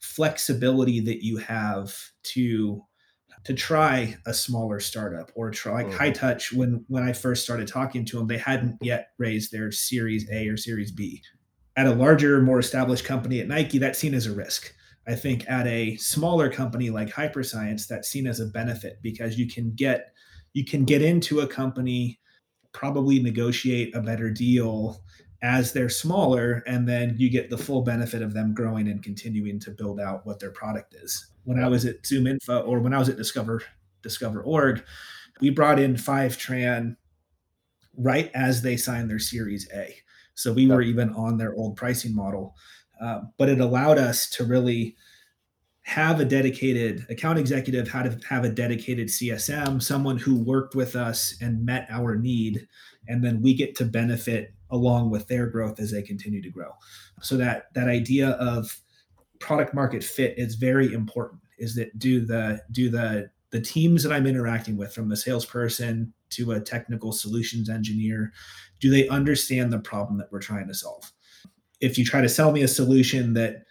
[0.00, 2.82] flexibility that you have to
[3.44, 5.98] to try a smaller startup or try like mm-hmm.
[5.98, 10.28] Hightouch when when i first started talking to them they hadn't yet raised their series
[10.30, 11.22] a or series b
[11.76, 14.74] at a larger more established company at nike that's seen as a risk
[15.06, 19.48] i think at a smaller company like hyperscience that's seen as a benefit because you
[19.48, 20.12] can get
[20.52, 22.20] you can get into a company
[22.72, 25.02] probably negotiate a better deal
[25.42, 29.58] as they're smaller and then you get the full benefit of them growing and continuing
[29.58, 31.32] to build out what their product is.
[31.44, 33.62] When I was at ZoomInfo or when I was at Discover
[34.02, 34.84] Discover Org,
[35.40, 36.96] we brought in Fivetran
[37.96, 39.94] right as they signed their Series A.
[40.34, 42.54] So we were even on their old pricing model,
[43.00, 44.96] uh, but it allowed us to really
[45.90, 50.94] have a dedicated account executive, how to have a dedicated CSM, someone who worked with
[50.94, 52.68] us and met our need,
[53.08, 56.70] and then we get to benefit along with their growth as they continue to grow.
[57.22, 58.78] So that that idea of
[59.40, 64.12] product market fit is very important is that do the do the the teams that
[64.12, 68.32] i'm interacting with from the salesperson to a technical solutions engineer
[68.80, 71.10] do they understand the problem that we're trying to solve
[71.80, 73.64] if you try to sell me a solution that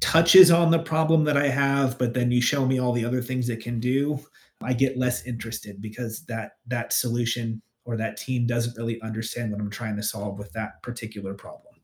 [0.00, 3.22] touches on the problem that i have but then you show me all the other
[3.22, 4.18] things it can do
[4.62, 9.60] i get less interested because that that solution or that team doesn't really understand what
[9.60, 11.74] i'm trying to solve with that particular problem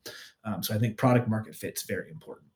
[0.45, 2.47] um, so i think product market fit is very important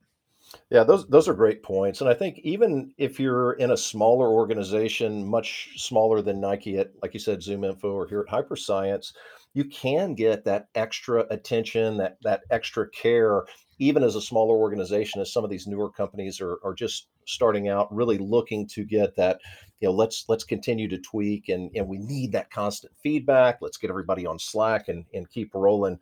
[0.69, 2.01] yeah, those those are great points.
[2.01, 6.91] And I think even if you're in a smaller organization, much smaller than Nike at,
[7.01, 9.13] like you said, ZoomInfo or here at Hyperscience,
[9.53, 13.43] you can get that extra attention, that that extra care,
[13.79, 17.67] even as a smaller organization, as some of these newer companies are are just starting
[17.69, 19.39] out, really looking to get that,
[19.79, 23.59] you know, let's let's continue to tweak and and we need that constant feedback.
[23.61, 25.99] Let's get everybody on Slack and and keep rolling.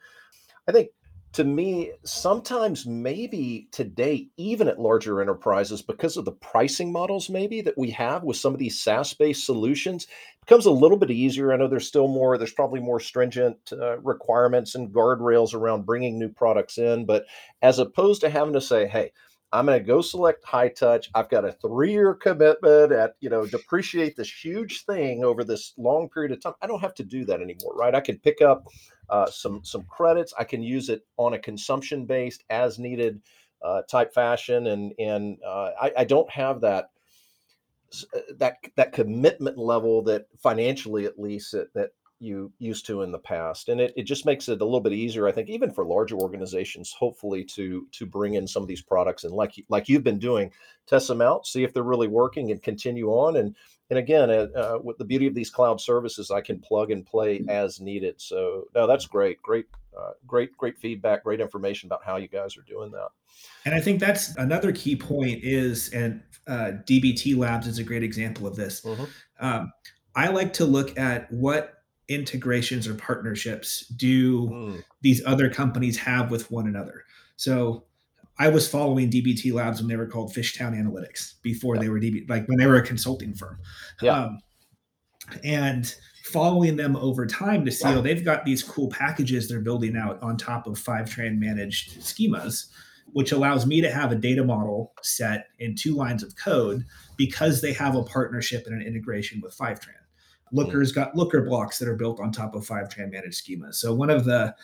[0.68, 0.90] I think
[1.36, 7.60] to me, sometimes maybe today, even at larger enterprises, because of the pricing models maybe
[7.60, 10.08] that we have with some of these SaaS-based solutions,
[10.40, 11.52] becomes a little bit easier.
[11.52, 16.18] I know there's still more, there's probably more stringent uh, requirements and guardrails around bringing
[16.18, 17.26] new products in, but
[17.62, 19.12] as opposed to having to say, hey,
[19.52, 21.10] I'm going to go select Hightouch.
[21.16, 25.74] I've got a three year commitment at, you know, depreciate this huge thing over this
[25.78, 26.54] long period of time.
[26.62, 27.96] I don't have to do that anymore, right?
[27.96, 28.68] I can pick up
[29.10, 30.34] uh, some some credits.
[30.38, 33.22] I can use it on a consumption based as needed
[33.64, 36.90] uh, type fashion, and and uh, I, I, don't have that
[38.14, 43.12] uh, that that commitment level that financially at least that, that you used to in
[43.12, 45.70] the past and it, it just makes it a little bit easier i think even
[45.70, 49.90] for larger organizations hopefully to to bring in some of these products and like like
[49.90, 50.52] you've been doing
[50.88, 53.56] test them out see if they're really working and continue on and
[53.90, 57.06] and again uh, uh, with the beauty of these cloud services i can plug and
[57.06, 59.66] play as needed so no that's great great
[59.98, 63.08] uh, great great feedback great information about how you guys are doing that.
[63.66, 68.04] And i think that's another key point is and uh, dbt labs is a great
[68.04, 68.82] example of this.
[68.82, 69.06] Mm-hmm.
[69.40, 69.72] um,
[70.16, 71.76] i like to look at what
[72.08, 74.84] integrations or partnerships do mm.
[75.02, 77.04] these other companies have with one another?
[77.38, 77.86] So
[78.38, 81.82] I was following DBT Labs when they were called Fishtown Analytics before yeah.
[81.82, 83.60] they were DB, like when they were a consulting firm.
[84.02, 84.24] Yeah.
[84.24, 84.40] Um,
[85.44, 87.96] and following them over time to see, wow.
[87.96, 92.68] oh, they've got these cool packages they're building out on top of Fivetran managed schemas,
[93.14, 96.84] which allows me to have a data model set in two lines of code
[97.16, 100.05] because they have a partnership and an integration with Fivetran.
[100.52, 103.76] Looker's got Looker blocks that are built on top of Fivetran managed schemas.
[103.76, 104.56] So one of the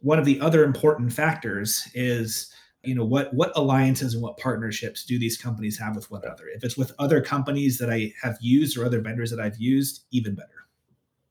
[0.00, 5.04] one of the other important factors is you know what what alliances and what partnerships
[5.04, 8.38] do these companies have with one another if it's with other companies that i have
[8.40, 10.68] used or other vendors that i've used even better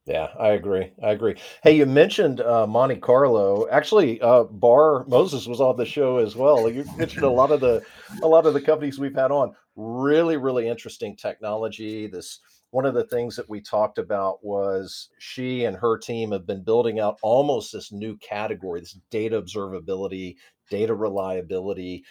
[0.05, 0.93] Yeah, I agree.
[1.03, 1.35] I agree.
[1.63, 3.67] Hey, you mentioned uh, Monte Carlo.
[3.69, 6.69] Actually, uh, Barr Moses was on the show as well.
[6.69, 7.83] You mentioned a lot of the
[8.23, 9.53] a lot of the companies we've had on.
[9.75, 12.07] Really, really interesting technology.
[12.07, 12.39] This
[12.71, 16.63] one of the things that we talked about was she and her team have been
[16.63, 20.35] building out almost this new category, this data observability,
[20.69, 22.03] data reliability,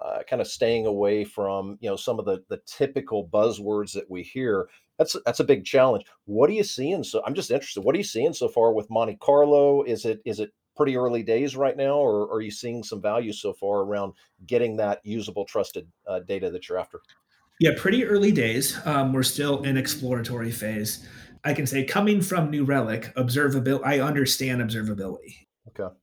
[0.00, 4.10] uh, kind of staying away from you know some of the the typical buzzwords that
[4.10, 4.68] we hear.
[4.98, 6.04] That's that's a big challenge.
[6.26, 7.02] What are you seeing?
[7.02, 7.82] So I'm just interested.
[7.82, 9.82] What are you seeing so far with Monte Carlo?
[9.82, 13.32] Is it is it pretty early days right now, or are you seeing some value
[13.32, 14.12] so far around
[14.46, 17.00] getting that usable, trusted uh, data that you're after?
[17.60, 18.78] Yeah, pretty early days.
[18.84, 21.06] Um, we're still in exploratory phase.
[21.44, 25.46] I can say coming from New Relic, observability, I understand observability.
[25.68, 25.94] Okay.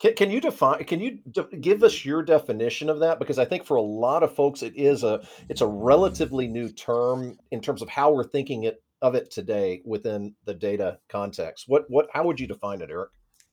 [0.00, 0.84] Can, can you define?
[0.84, 3.18] Can you de- give us your definition of that?
[3.18, 6.68] Because I think for a lot of folks, it is a it's a relatively new
[6.68, 11.64] term in terms of how we're thinking it of it today within the data context.
[11.66, 13.10] What what how would you define it, Eric?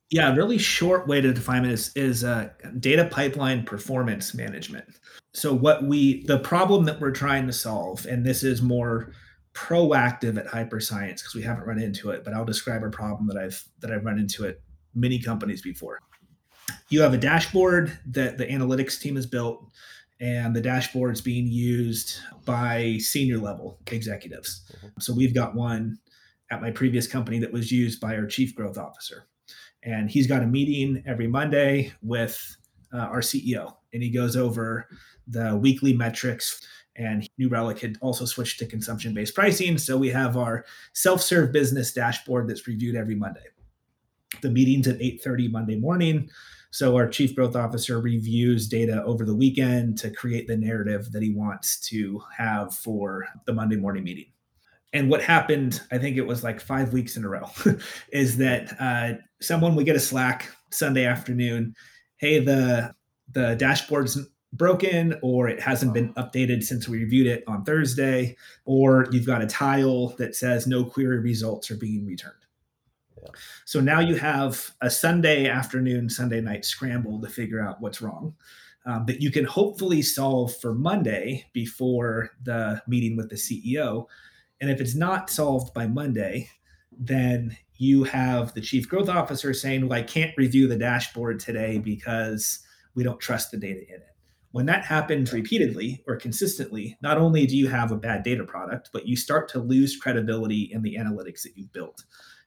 [0.09, 4.85] Yeah, a really short way to define it is is uh, data pipeline performance management.
[5.33, 9.11] So what we the problem that we're trying to solve, and this is more
[9.53, 13.37] proactive at hyperscience because we haven't run into it, but I'll describe a problem that
[13.37, 14.59] I've that I've run into at
[14.95, 15.99] many companies before.
[16.89, 19.69] You have a dashboard that the analytics team has built,
[20.21, 24.71] and the dashboard is being used by senior level executives.
[24.77, 24.87] Mm-hmm.
[25.01, 25.97] So we've got one
[26.49, 29.27] at my previous company that was used by our chief growth officer
[29.87, 32.57] and he's got a meeting every Monday with
[32.93, 34.89] uh, our CEO, and he goes over
[35.27, 36.61] the weekly metrics.
[36.97, 39.77] And New Relic had also switched to consumption based pricing.
[39.77, 43.45] So we have our self serve business dashboard that's reviewed every Monday.
[44.41, 46.29] The meeting's at 8:30 Monday morning.
[46.69, 51.23] So our chief growth officer reviews data over the weekend to create the narrative that
[51.23, 54.33] he wants to have for the Monday morning meeting
[54.93, 57.49] and what happened i think it was like five weeks in a row
[58.13, 61.75] is that uh, someone would get a slack sunday afternoon.
[62.17, 62.93] Hey the
[63.31, 64.17] the dashboard's
[64.53, 69.41] broken or it hasn't been updated since we reviewed it on thursday or you've got
[69.41, 72.33] a tile that says no query results are being returned.
[73.21, 73.29] Yeah.
[73.65, 78.33] so now you have a sunday afternoon sunday night scramble to figure out what's wrong
[78.85, 84.07] um, that you can hopefully solve for monday before the meeting with the ceo
[84.61, 86.49] and if it's not solved by Monday,
[86.99, 91.77] then you have the chief growth officer saying, Well, I can't review the dashboard today
[91.77, 92.59] because
[92.95, 94.15] we don't trust the data in it.
[94.51, 98.89] When that happens repeatedly or consistently, not only do you have a bad data product,
[98.91, 102.03] but you start to lose credibility in the analytics that you've built.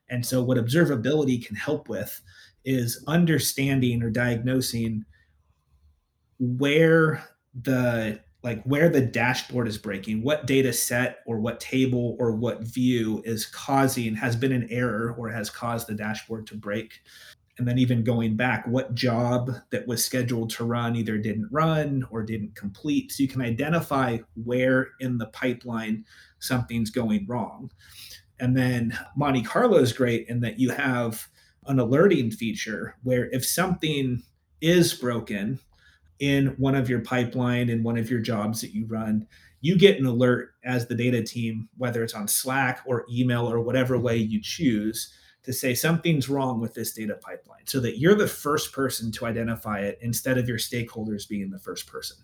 [0.08, 2.20] And so, what observability can help with
[2.64, 5.04] is understanding or diagnosing
[6.38, 7.22] where
[7.54, 12.62] the like where the dashboard is breaking, what data set or what table or what
[12.62, 17.00] view is causing, has been an error or has caused the dashboard to break.
[17.58, 22.06] And then even going back, what job that was scheduled to run either didn't run
[22.10, 23.12] or didn't complete.
[23.12, 26.06] So you can identify where in the pipeline
[26.38, 27.70] something's going wrong.
[28.38, 31.28] And then Monte Carlo is great in that you have
[31.66, 34.22] an alerting feature where if something
[34.62, 35.58] is broken,
[36.20, 39.26] in one of your pipeline and one of your jobs that you run
[39.62, 43.60] you get an alert as the data team whether it's on slack or email or
[43.60, 48.14] whatever way you choose to say something's wrong with this data pipeline so that you're
[48.14, 52.16] the first person to identify it instead of your stakeholders being the first person.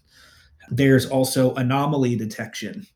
[0.70, 2.86] There's also anomaly detection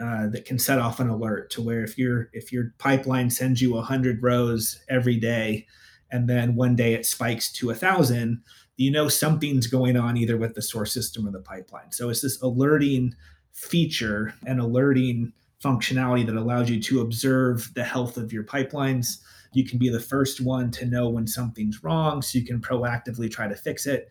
[0.00, 3.62] uh, that can set off an alert to where if your if your pipeline sends
[3.62, 5.66] you 100 rows every day
[6.10, 8.42] and then one day it spikes to a thousand
[8.76, 11.92] you know something's going on either with the source system or the pipeline.
[11.92, 13.14] So it's this alerting
[13.52, 15.32] feature and alerting
[15.62, 19.18] functionality that allows you to observe the health of your pipelines.
[19.52, 23.30] You can be the first one to know when something's wrong so you can proactively
[23.30, 24.10] try to fix it.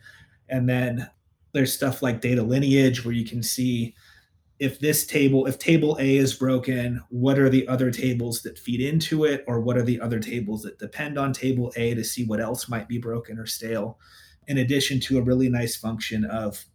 [0.50, 1.10] And then
[1.52, 3.94] there's stuff like data lineage where you can see
[4.60, 8.80] if this table if table a is broken what are the other tables that feed
[8.80, 12.24] into it or what are the other tables that depend on table a to see
[12.24, 14.00] what else might be broken or stale
[14.48, 16.66] in addition to a really nice function of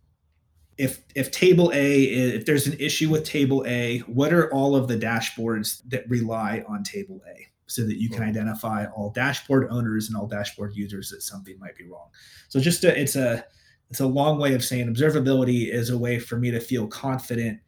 [0.76, 4.88] if if table A if there's an issue with table A, what are all of
[4.88, 10.08] the dashboards that rely on table A so that you can identify all dashboard owners
[10.08, 12.08] and all dashboard users that something might be wrong.
[12.48, 13.44] So just a, it's a
[13.90, 17.60] it's a long way of saying observability is a way for me to feel confident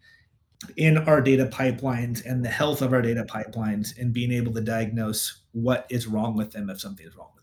[0.77, 4.61] in our data pipelines and the health of our data pipelines and being able to
[4.61, 7.40] diagnose what is wrong with them if something is wrong with them.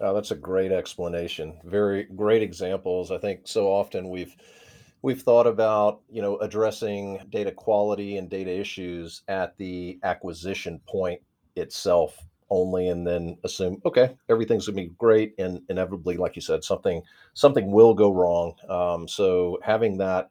[0.00, 1.58] Oh, that's a great explanation.
[1.64, 3.10] Very great examples.
[3.10, 4.34] I think so often we've
[5.02, 11.20] we've thought about, you know, addressing data quality and data issues at the acquisition point
[11.56, 12.18] itself
[12.50, 16.62] only and then assume okay everything's going to be great and inevitably like you said
[16.62, 20.28] something something will go wrong um, so having that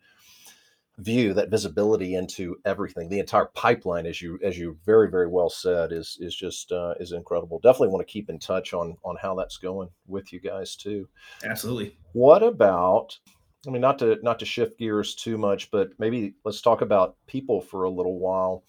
[1.01, 3.09] view that visibility into everything.
[3.09, 6.93] The entire pipeline as you as you very very well said is is just uh,
[6.99, 7.59] is incredible.
[7.59, 11.07] Definitely want to keep in touch on on how that's going with you guys too.
[11.43, 11.97] Absolutely.
[12.13, 13.17] What about
[13.67, 17.15] i mean not to not to shift gears too much but maybe let's talk about
[17.27, 18.63] people for a little while.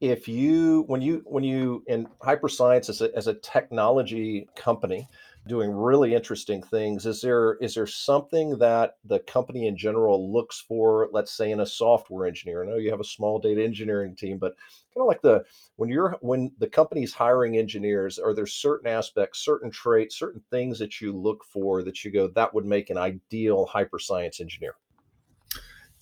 [0.00, 5.08] If you when you when you in hyperscience as a, as a technology company
[5.46, 7.06] doing really interesting things.
[7.06, 11.60] Is there is there something that the company in general looks for let's say in
[11.60, 12.62] a software engineer?
[12.62, 14.56] I know you have a small data engineering team but
[14.96, 15.44] kind of like the
[15.76, 20.78] when you're when the company's hiring engineers are there certain aspects certain traits certain things
[20.78, 24.74] that you look for that you go that would make an ideal hyperscience engineer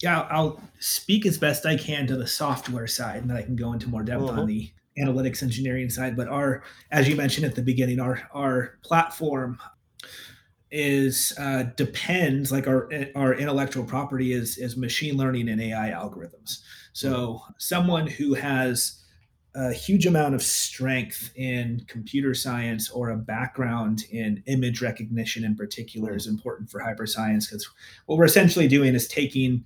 [0.00, 3.56] yeah i'll speak as best i can to the software side and then i can
[3.56, 4.46] go into more depth on mm-hmm.
[4.46, 9.58] the analytics engineering side but our as you mentioned at the beginning our our platform
[10.76, 16.58] is uh, depends like our our intellectual property is is machine learning and ai algorithms.
[16.92, 19.00] So someone who has
[19.54, 25.54] a huge amount of strength in computer science or a background in image recognition in
[25.54, 27.68] particular is important for hyperscience because
[28.06, 29.64] what we're essentially doing is taking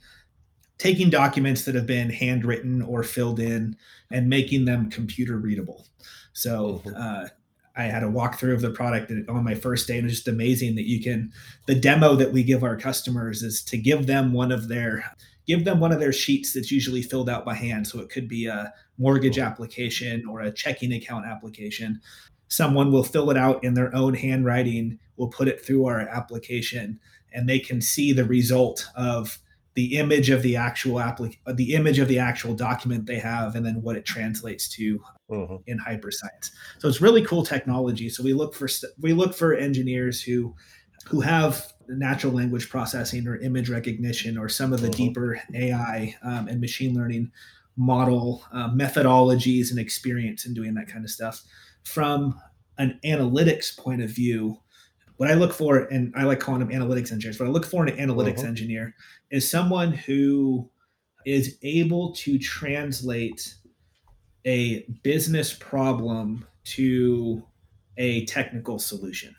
[0.79, 3.77] taking documents that have been handwritten or filled in
[4.11, 5.87] and making them computer readable.
[6.33, 6.95] So mm-hmm.
[6.97, 7.29] uh,
[7.77, 10.75] I had a walkthrough of the product on my first day, and it's just amazing
[10.77, 11.33] that you can.
[11.67, 15.05] The demo that we give our customers is to give them one of their
[15.47, 17.87] give them one of their sheets that's usually filled out by hand.
[17.87, 22.03] So it could be a mortgage application or a checking account application.
[22.49, 24.99] Someone will fill it out in their own handwriting.
[25.17, 27.01] We'll put it through our application,
[27.33, 29.39] and they can see the result of
[29.79, 33.65] the image of the actual applic- the image of the actual document they have and
[33.65, 35.01] then what it translates to
[35.31, 35.55] mm-hmm.
[35.69, 38.69] in hyperscience so it's really cool technology so we look for
[38.99, 40.53] we look for engineers who
[41.07, 45.05] who have natural language processing or image recognition or some of the mm-hmm.
[45.05, 47.31] deeper ai um, and machine learning
[47.77, 51.45] model uh, methodologies and experience in doing that kind of stuff
[51.85, 52.35] from
[52.79, 54.59] an analytics point of view
[55.19, 57.87] what I look for, and I like calling them analytics engineers, what I look for
[57.87, 58.49] in an analytics uh-huh.
[58.49, 58.95] engineer
[59.31, 60.71] is someone who
[61.27, 63.55] is able to translate
[64.47, 67.43] a business problem to
[67.97, 69.35] a technical solution.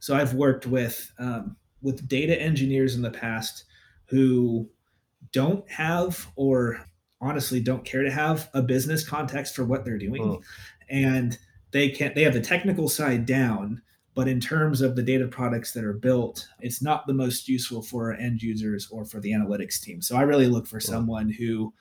[0.00, 3.64] So I've worked with um, with data engineers in the past
[4.06, 4.68] who
[5.32, 6.80] don't have or
[7.20, 10.40] honestly don't care to have a business context for what they're doing, oh.
[10.88, 11.38] and
[11.72, 13.82] they can't they have the technical side down,
[14.14, 17.82] but in terms of the data products that are built, it's not the most useful
[17.82, 20.02] for end users or for the analytics team.
[20.02, 21.72] So I really look for someone who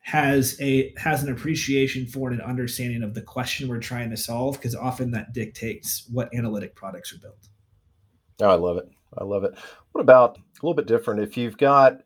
[0.00, 4.16] has a has an appreciation for and an understanding of the question we're trying to
[4.16, 7.48] solve because often that dictates what analytic products are built.
[8.40, 8.88] Oh, I love it.
[9.16, 9.54] I love it.
[9.92, 11.20] What about a little bit different?
[11.20, 12.00] If you've got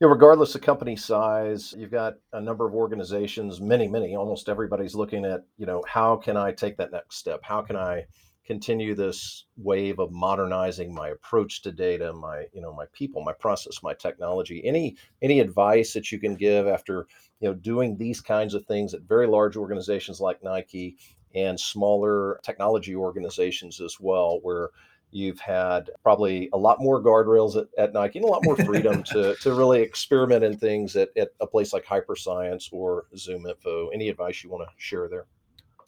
[0.00, 4.48] you know, regardless of company size, you've got a number of organizations, many, many, almost
[4.48, 7.40] everybody's looking at, you know, how can I take that next step?
[7.42, 8.06] How can I
[8.50, 13.32] continue this wave of modernizing my approach to data my you know my people my
[13.32, 17.06] process my technology any any advice that you can give after
[17.38, 20.96] you know doing these kinds of things at very large organizations like nike
[21.36, 24.70] and smaller technology organizations as well where
[25.12, 29.02] you've had probably a lot more guardrails at, at Nike and a lot more freedom
[29.12, 33.88] to, to really experiment in things at, at a place like Hyperscience or ZoomInfo.
[33.92, 35.26] Any advice you want to share there?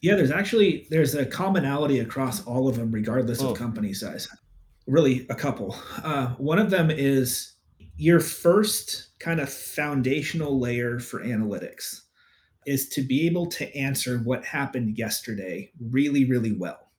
[0.02, 3.52] Yeah, there's actually there's a commonality across all of them, regardless oh.
[3.52, 4.28] of company size.
[4.86, 5.76] Really, a couple.
[6.02, 7.54] Uh, one of them is
[7.96, 12.00] your first kind of foundational layer for analytics
[12.66, 16.90] is to be able to answer what happened yesterday really, really well.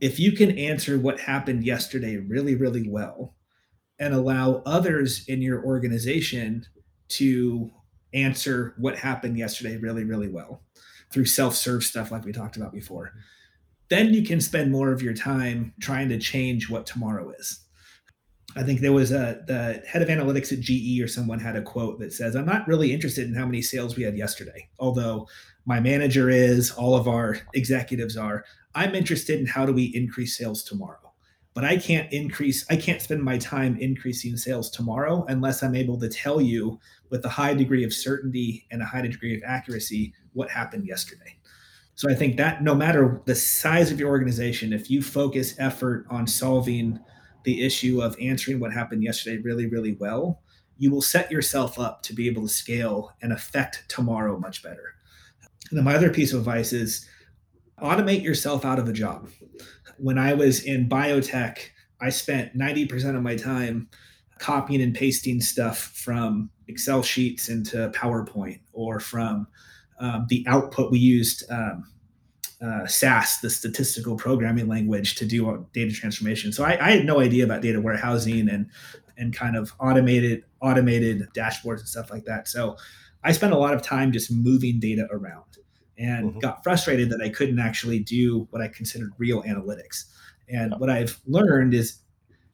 [0.00, 3.34] If you can answer what happened yesterday really, really well,
[3.98, 6.64] and allow others in your organization
[7.08, 7.70] to
[8.14, 10.62] answer what happened yesterday really, really well,
[11.10, 13.12] through self-serve stuff like we talked about before.
[13.88, 17.60] Then you can spend more of your time trying to change what tomorrow is.
[18.56, 21.62] I think there was a the head of analytics at ge or someone had a
[21.62, 25.28] quote that says i'm not really interested in how many sales we had yesterday although
[25.68, 28.42] my manager is all of our executives are.
[28.74, 31.07] I'm interested in how do we increase sales tomorrow
[31.58, 35.98] but I can't increase, I can't spend my time increasing sales tomorrow unless I'm able
[35.98, 36.78] to tell you
[37.10, 41.36] with a high degree of certainty and a high degree of accuracy what happened yesterday.
[41.96, 46.06] So I think that no matter the size of your organization, if you focus effort
[46.08, 47.00] on solving
[47.42, 50.40] the issue of answering what happened yesterday really, really well,
[50.76, 54.94] you will set yourself up to be able to scale and affect tomorrow much better.
[55.70, 57.04] And then my other piece of advice is
[57.82, 59.28] automate yourself out of a job.
[59.98, 61.58] When I was in biotech,
[62.00, 63.88] I spent 90% of my time
[64.38, 69.48] copying and pasting stuff from Excel sheets into PowerPoint or from
[69.98, 71.90] um, the output we used um,
[72.60, 76.52] uh, SAS, the statistical programming language, to do data transformation.
[76.52, 78.68] So I, I, had no idea about data warehousing and
[79.16, 82.48] and kind of automated automated dashboards and stuff like that.
[82.48, 82.76] So
[83.24, 85.44] I spent a lot of time just moving data around
[85.98, 86.38] and mm-hmm.
[86.38, 90.04] got frustrated that I couldn't actually do what I considered real analytics.
[90.48, 91.98] And what I've learned is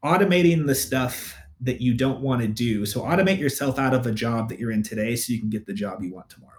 [0.04, 2.84] automating the stuff that you don't want to do.
[2.86, 5.66] So automate yourself out of a job that you're in today so you can get
[5.66, 6.52] the job you want tomorrow.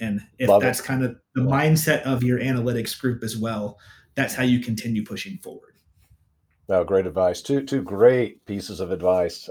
[0.00, 0.84] And if Love that's it.
[0.84, 3.78] kind of the mindset of your analytics group as well,
[4.14, 5.74] that's how you continue pushing forward.
[6.68, 7.42] Oh, great advice.
[7.42, 9.48] Two two great pieces of advice.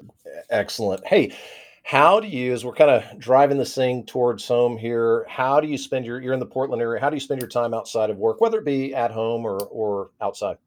[0.50, 1.06] Excellent.
[1.06, 1.36] Hey,
[1.84, 5.68] how do you, as we're kind of driving this thing towards home here, how do
[5.68, 8.10] you spend your you're in the Portland area, how do you spend your time outside
[8.10, 10.58] of work, whether it be at home or or outside?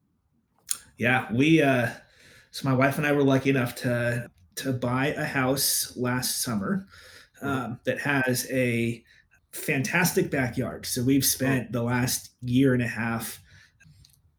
[0.97, 1.89] Yeah, we uh
[2.51, 6.87] so my wife and I were lucky enough to to buy a house last summer
[7.43, 7.47] mm-hmm.
[7.47, 9.03] um, that has a
[9.51, 10.85] fantastic backyard.
[10.85, 13.41] So we've spent the last year and a half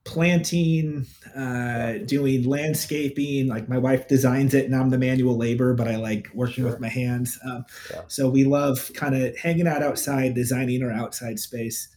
[0.08, 1.06] planting,
[1.36, 3.46] uh, doing landscaping.
[3.46, 6.70] Like my wife designs it, and I'm the manual labor, but I like working sure.
[6.70, 7.38] with my hands.
[7.44, 8.00] Um, yeah.
[8.08, 11.88] So we love kind of hanging out outside, designing our outside space.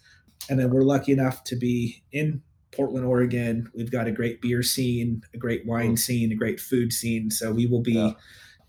[0.49, 2.41] And then we're lucky enough to be in
[2.73, 3.71] Portland, Oregon.
[3.73, 5.99] We've got a great beer scene, a great wine mm.
[5.99, 7.31] scene, a great food scene.
[7.31, 8.11] So we will be yeah.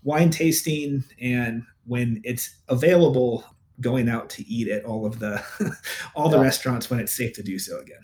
[0.03, 3.43] wine tasting and when it's available,
[3.81, 5.43] going out to eat at all of the
[6.15, 7.99] all the restaurants when it's safe to do so again.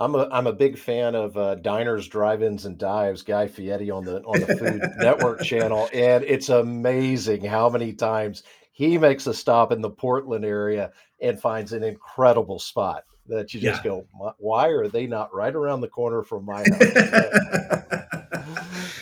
[0.00, 3.20] I'm a I'm a big fan of uh, diners, drive-ins, and dives.
[3.20, 8.42] Guy Fieri on the on the Food Network channel, and it's amazing how many times
[8.72, 10.90] he makes a stop in the Portland area
[11.20, 13.90] and finds an incredible spot that you just yeah.
[13.90, 16.80] go, why are they not right around the corner from my house?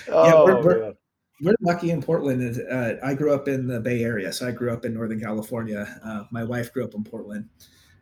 [0.09, 0.94] oh, yeah, we're, we're,
[1.40, 2.61] we're lucky in Portland.
[2.70, 6.01] Uh, I grew up in the Bay Area, so I grew up in Northern California.
[6.05, 7.49] Uh, my wife grew up in Portland,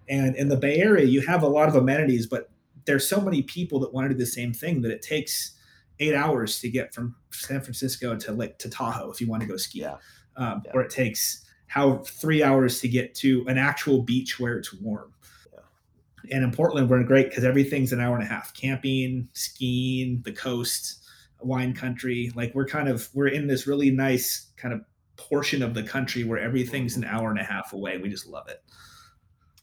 [0.09, 2.49] and in the Bay Area, you have a lot of amenities, but
[2.87, 5.53] there's so many people that want to do the same thing that it takes
[5.99, 9.49] eight hours to get from San Francisco to like to Tahoe if you want to
[9.49, 9.97] go ski, yeah.
[10.37, 10.72] Um, yeah.
[10.74, 15.12] or it takes how three hours to get to an actual beach where it's warm.
[15.53, 15.61] Yeah.
[16.37, 20.32] And in Portland, we're great because everything's an hour and a half: camping, skiing, the
[20.32, 21.03] coast
[21.41, 22.30] wine country.
[22.34, 24.82] Like we're kind of we're in this really nice kind of
[25.16, 27.99] portion of the country where everything's an hour and a half away.
[27.99, 28.62] We just love it.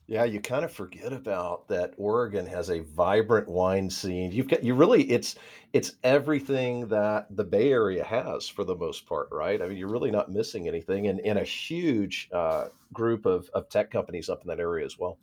[0.08, 4.32] Yeah, you kind of forget about that Oregon has a vibrant wine scene.
[4.32, 5.36] You've got you really it's
[5.72, 9.62] it's everything that the Bay Area has for the most part, right?
[9.62, 13.70] I mean, you're really not missing anything, and, and a huge uh, group of, of
[13.70, 15.18] tech companies up in that area as well.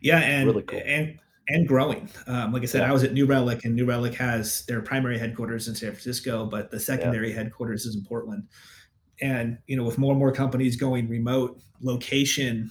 [0.00, 0.80] Yeah, and really cool.
[0.84, 2.08] and and growing.
[2.26, 2.90] Um, like I said, yeah.
[2.90, 6.46] I was at New Relic, and New Relic has their primary headquarters in San Francisco,
[6.46, 7.36] but the secondary yeah.
[7.36, 8.48] headquarters is in Portland.
[9.20, 12.70] And you know, with more and more companies going remote, location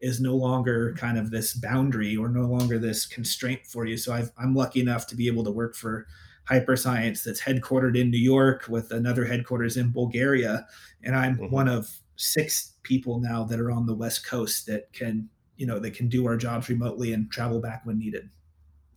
[0.00, 3.96] is no longer kind of this boundary or no longer this constraint for you.
[3.96, 6.06] So i am lucky enough to be able to work for
[6.50, 10.66] Hyperscience that's headquartered in New York with another headquarters in Bulgaria,
[11.04, 11.54] and I'm mm-hmm.
[11.54, 15.78] one of six people now that are on the West Coast that can you know
[15.78, 18.30] that can do our jobs remotely and travel back when needed.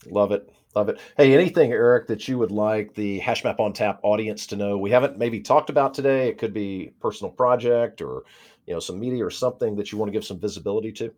[0.10, 0.52] Love it.
[0.76, 1.00] Love it.
[1.16, 4.76] Hey, anything, Eric, that you would like the HashMap on Tap audience to know?
[4.76, 6.30] We haven't maybe talked about today.
[6.30, 8.24] It could be personal project or
[8.66, 11.14] you know some media or something that you want to give some visibility to.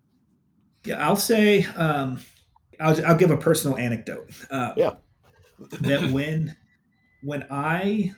[0.86, 2.20] Yeah, I'll say um,
[2.80, 4.30] I'll, I'll give a personal anecdote.
[4.50, 4.94] Uh, yeah,
[5.82, 6.56] that when
[7.22, 8.14] when I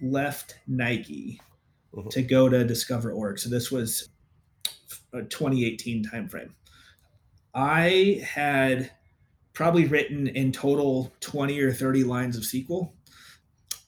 [0.00, 1.40] left Nike
[1.94, 2.08] mm-hmm.
[2.08, 4.08] to go to DiscoverOrg, so this was
[5.12, 6.50] a 2018 timeframe.
[7.54, 8.90] I had
[9.52, 12.92] probably written in total 20 or 30 lines of SQL.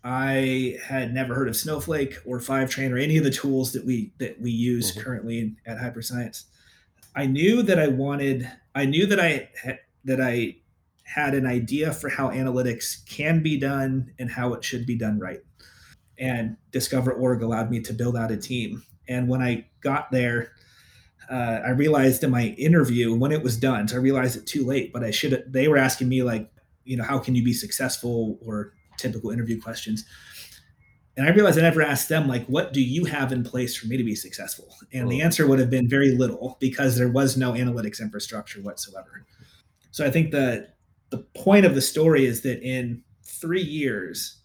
[0.03, 4.13] I had never heard of Snowflake or Fivetran or any of the tools that we
[4.19, 5.01] that we use mm-hmm.
[5.01, 6.45] currently at Hyperscience.
[7.15, 8.51] I knew that I wanted.
[8.75, 10.57] I knew that I had, that I
[11.05, 15.19] had an idea for how analytics can be done and how it should be done
[15.19, 15.41] right.
[16.19, 18.85] And DiscoverOrg allowed me to build out a team.
[19.09, 20.53] And when I got there,
[21.29, 24.65] uh, I realized in my interview when it was done, so I realized it too
[24.65, 26.51] late, but I should they were asking me like,
[26.85, 30.05] you know, how can you be successful or typical interview questions.
[31.17, 33.87] And I realized I never asked them like, what do you have in place for
[33.89, 34.75] me to be successful?
[34.93, 39.27] And the answer would have been very little because there was no analytics infrastructure whatsoever.
[39.91, 40.77] So I think that
[41.11, 44.41] the point of the story is that in three years,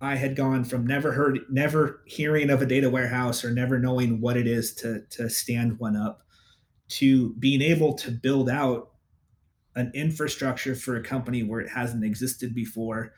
[0.00, 4.20] I had gone from never heard, never hearing of a data warehouse or never knowing
[4.20, 6.22] what it is to, to stand one up
[6.88, 8.90] to being able to build out
[9.74, 13.12] an infrastructure for a company where it hasn't existed before.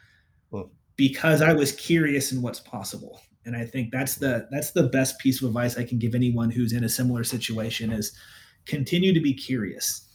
[0.96, 3.22] Because I was curious in what's possible.
[3.46, 6.50] And I think that's the that's the best piece of advice I can give anyone
[6.50, 8.12] who's in a similar situation is
[8.66, 10.06] continue to be curious.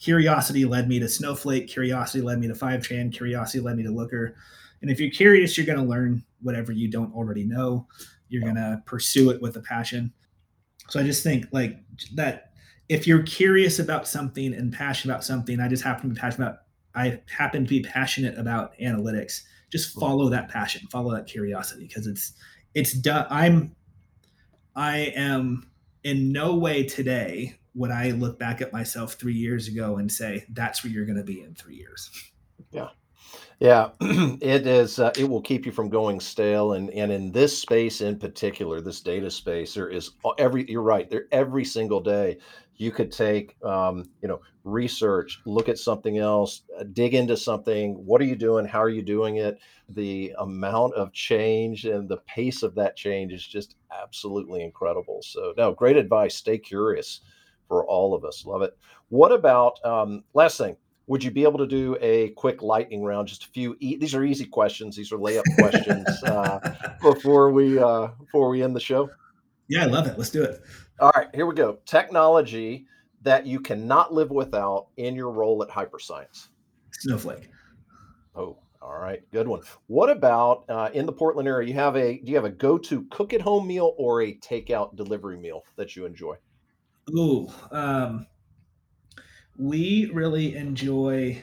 [0.00, 4.36] Curiosity led me to Snowflake, curiosity led me to Fivetran, curiosity led me to Looker.
[4.82, 7.86] And if you're curious, you're going to learn whatever you don't already know.
[8.28, 10.12] You're going to pursue it with a passion.
[10.88, 11.78] So I just think like
[12.14, 12.52] that
[12.88, 16.46] if you're curious about something and passionate about something, I just happen to be passionate
[16.46, 16.58] about
[16.94, 19.42] I happen to be passionate about analytics.
[19.70, 22.32] Just follow that passion, follow that curiosity because it's
[22.74, 23.26] it's done.
[23.30, 23.76] I'm
[24.74, 25.70] I am
[26.04, 30.44] in no way today would I look back at myself three years ago and say
[30.50, 32.10] that's where you're going to be in three years.
[32.70, 32.88] Yeah,
[33.58, 34.98] yeah, it is.
[34.98, 38.80] Uh, it will keep you from going stale, and and in this space in particular,
[38.80, 40.70] this data space, there is every.
[40.70, 41.08] You're right.
[41.08, 42.38] There every single day,
[42.76, 47.94] you could take, um, you know, research, look at something else, uh, dig into something.
[48.04, 48.66] What are you doing?
[48.66, 49.58] How are you doing it?
[49.88, 55.20] The amount of change and the pace of that change is just absolutely incredible.
[55.22, 56.34] So, no, great advice.
[56.36, 57.20] Stay curious
[57.68, 58.44] for all of us.
[58.44, 58.76] Love it.
[59.08, 60.76] What about um, last thing?
[61.08, 63.28] would you be able to do a quick lightning round?
[63.28, 63.76] Just a few.
[63.80, 64.96] E- these are easy questions.
[64.96, 66.58] These are layup questions uh,
[67.02, 69.08] before we uh, before we end the show.
[69.68, 70.18] Yeah, I love it.
[70.18, 70.62] Let's do it.
[70.98, 71.78] All right, here we go.
[71.84, 72.86] Technology
[73.22, 76.48] that you cannot live without in your role at Hyperscience.
[76.92, 77.50] Snowflake.
[78.34, 79.60] Oh, all right, good one.
[79.88, 81.68] What about uh, in the Portland area?
[81.68, 84.34] You have a do you have a go to cook at home meal or a
[84.36, 86.36] takeout delivery meal that you enjoy?
[87.10, 88.26] Ooh, um,
[89.58, 91.42] we really enjoy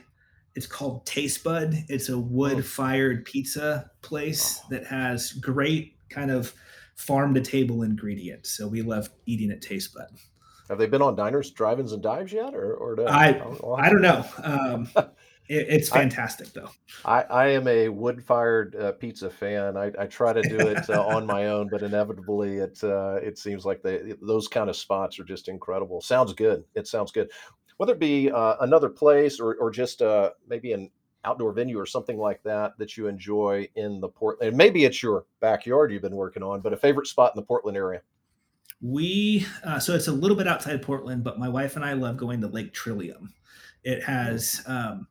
[0.55, 1.75] it's called Taste Bud.
[1.89, 4.67] It's a wood fired pizza place oh.
[4.69, 6.53] that has great kind of
[6.95, 8.51] farm to table ingredients.
[8.51, 10.07] So we love eating at Taste Bud.
[10.69, 13.05] Have they been on diners, drive-ins, and dives yet, or or no?
[13.05, 13.41] I
[13.77, 14.25] I don't know.
[14.41, 14.89] Um,
[15.49, 16.69] it, it's fantastic I, though.
[17.03, 19.75] I, I am a wood-fired uh, pizza fan.
[19.75, 23.37] I, I try to do it uh, on my own, but inevitably it uh, it
[23.37, 26.01] seems like they those kind of spots are just incredible.
[26.01, 26.63] Sounds good.
[26.75, 27.29] It sounds good
[27.77, 30.89] whether it be uh, another place or, or just uh, maybe an
[31.25, 34.49] outdoor venue or something like that that you enjoy in the Portland.
[34.49, 37.45] And maybe it's your backyard you've been working on, but a favorite spot in the
[37.45, 38.01] Portland area.
[38.81, 42.17] We uh, so it's a little bit outside Portland, but my wife and I love
[42.17, 43.33] going to Lake Trillium.
[43.83, 44.03] It mm.
[44.03, 45.07] has um,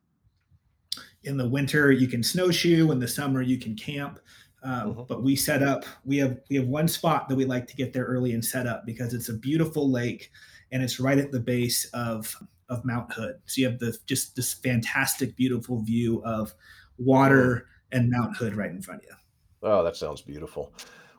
[1.23, 4.19] in the winter you can snowshoe, in the summer you can camp.
[4.63, 5.05] Um, uh-huh.
[5.07, 5.85] But we set up.
[6.05, 8.67] We have we have one spot that we like to get there early and set
[8.67, 10.31] up because it's a beautiful lake,
[10.71, 12.33] and it's right at the base of
[12.69, 13.35] of Mount Hood.
[13.45, 16.53] So you have the just this fantastic, beautiful view of
[16.97, 19.15] water and Mount Hood right in front of you.
[19.63, 20.73] Oh, that sounds beautiful.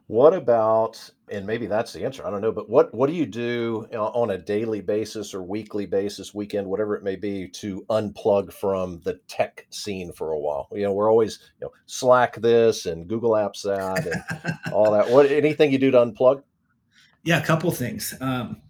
[0.07, 2.27] What about, and maybe that's the answer.
[2.27, 5.87] I don't know, but what what do you do on a daily basis or weekly
[5.87, 10.69] basis, weekend, whatever it may be, to unplug from the tech scene for a while?
[10.73, 15.09] You know, we're always you know Slack this and Google Apps that and all that.
[15.09, 16.43] What anything you do to unplug?
[17.27, 18.13] Yeah, a couple things.
[18.21, 18.61] Um,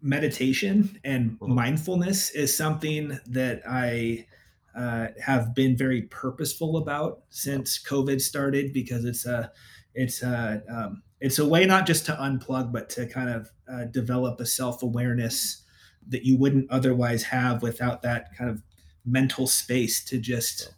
[0.00, 1.54] meditation and mm-hmm.
[1.54, 4.26] mindfulness is something that I
[4.76, 9.50] uh, have been very purposeful about since COVID started because it's a
[9.94, 13.84] it's a um, it's a way not just to unplug but to kind of uh,
[13.86, 15.64] develop a self awareness
[16.08, 18.62] that you wouldn't otherwise have without that kind of
[19.04, 20.74] mental space to just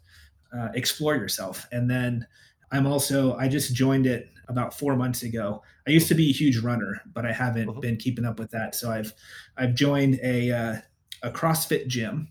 [0.56, 1.66] uh, explore yourself.
[1.70, 2.26] And then
[2.72, 5.62] I'm also I just joined it about four months ago.
[5.86, 7.80] I used to be a huge runner, but I haven't uh-huh.
[7.80, 8.74] been keeping up with that.
[8.74, 9.14] So I've
[9.56, 10.76] I've joined a uh,
[11.22, 12.28] a CrossFit gym,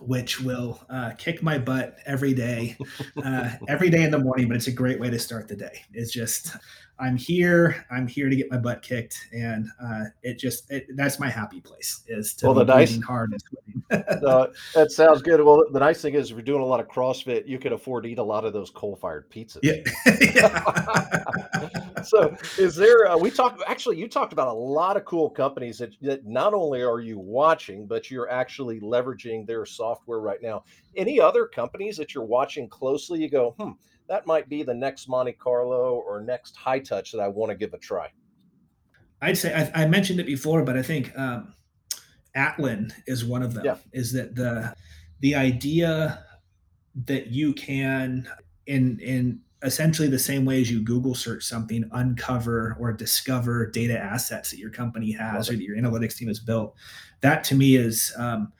[0.00, 2.76] which will uh, kick my butt every day,
[3.24, 4.48] uh, every day in the morning.
[4.48, 5.82] But it's a great way to start the day.
[5.92, 6.56] It's just
[7.00, 7.86] I'm here.
[7.90, 11.60] I'm here to get my butt kicked, and uh, it just it, that's my happy
[11.60, 13.34] place is to well, be the nice, hard
[13.90, 15.42] uh, that sounds good.
[15.42, 18.04] Well, the nice thing is, if you're doing a lot of CrossFit, you can afford
[18.04, 19.60] to eat a lot of those coal-fired pizzas.
[19.62, 19.82] Yeah.
[22.04, 23.08] so, is there?
[23.08, 23.96] Uh, we talked actually.
[23.96, 27.86] You talked about a lot of cool companies that that not only are you watching,
[27.86, 30.64] but you're actually leveraging their software right now.
[30.96, 33.20] Any other companies that you're watching closely?
[33.20, 33.72] You go, hmm
[34.08, 37.74] that might be the next Monte Carlo or next Hightouch that I want to give
[37.74, 38.10] a try.
[39.20, 41.54] I'd say I, I mentioned it before, but I think um,
[42.36, 43.64] Atlan is one of them.
[43.64, 43.76] Yeah.
[43.92, 44.74] Is that the
[45.20, 46.24] the idea
[47.06, 48.28] that you can
[48.66, 53.98] in in essentially the same way as you Google search something, uncover or discover data
[53.98, 56.76] assets that your company has or that your analytics team has built.
[57.22, 58.52] That to me is um,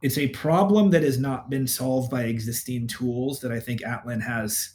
[0.00, 4.22] it's a problem that has not been solved by existing tools that I think Atlan
[4.22, 4.70] has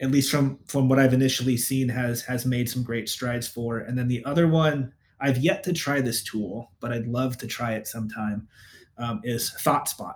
[0.00, 3.78] at least from from what I've initially seen, has has made some great strides for.
[3.78, 7.46] And then the other one, I've yet to try this tool, but I'd love to
[7.46, 8.48] try it sometime.
[8.98, 10.14] um, is ThoughtSpot.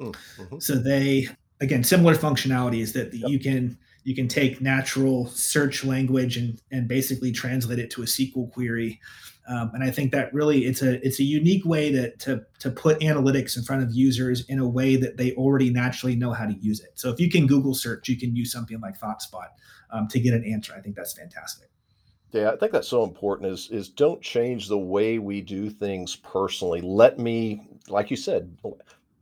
[0.00, 0.58] Mm, mm-hmm.
[0.58, 1.28] So they
[1.60, 3.30] again similar functionality is that yep.
[3.30, 8.06] you can you can take natural search language and and basically translate it to a
[8.06, 9.00] SQL query.
[9.46, 12.70] Um, and I think that really it's a it's a unique way to, to to
[12.70, 16.46] put analytics in front of users in a way that they already naturally know how
[16.46, 16.92] to use it.
[16.94, 19.48] So if you can Google search, you can use something like ThoughtSpot
[19.90, 20.74] um, to get an answer.
[20.74, 21.68] I think that's fantastic.
[22.32, 26.16] Yeah, I think that's so important is is don't change the way we do things
[26.16, 26.80] personally.
[26.80, 28.56] Let me, like you said,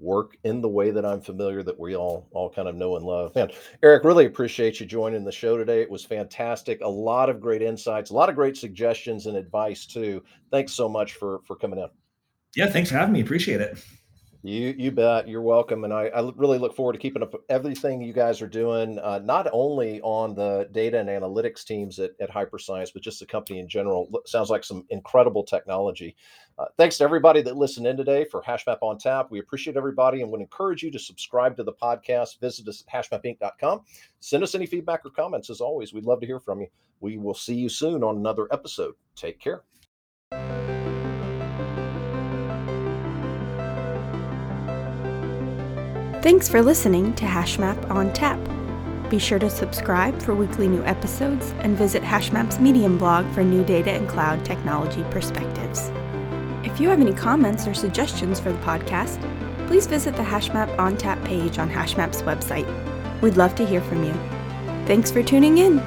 [0.02, 3.04] work in the way that I'm familiar that we all all kind of know and
[3.04, 3.34] love.
[3.34, 3.50] Man,
[3.82, 5.80] Eric, really appreciate you joining the show today.
[5.80, 6.80] It was fantastic.
[6.82, 10.22] A lot of great insights, a lot of great suggestions and advice too.
[10.50, 11.88] Thanks so much for for coming in.
[12.56, 13.20] Yeah, thanks for having me.
[13.20, 13.78] Appreciate it.
[14.44, 15.28] You you bet.
[15.28, 18.48] You're welcome, and I, I really look forward to keeping up everything you guys are
[18.48, 23.20] doing, uh, not only on the data and analytics teams at, at Hyperscience, but just
[23.20, 24.10] the company in general.
[24.26, 26.16] Sounds like some incredible technology.
[26.58, 29.30] Uh, thanks to everybody that listened in today for HashMap on Tap.
[29.30, 32.40] We appreciate everybody and would encourage you to subscribe to the podcast.
[32.40, 33.82] Visit us at hashmapinc.com.
[34.18, 35.50] Send us any feedback or comments.
[35.50, 36.66] As always, we'd love to hear from you.
[36.98, 38.94] We will see you soon on another episode.
[39.14, 39.62] Take care.
[46.22, 48.38] Thanks for listening to HashMap on Tap.
[49.10, 53.64] Be sure to subscribe for weekly new episodes and visit HashMap's Medium blog for new
[53.64, 55.90] data and cloud technology perspectives.
[56.62, 59.20] If you have any comments or suggestions for the podcast,
[59.66, 62.70] please visit the HashMap on Tap page on HashMap's website.
[63.20, 64.12] We'd love to hear from you.
[64.86, 65.82] Thanks for tuning in.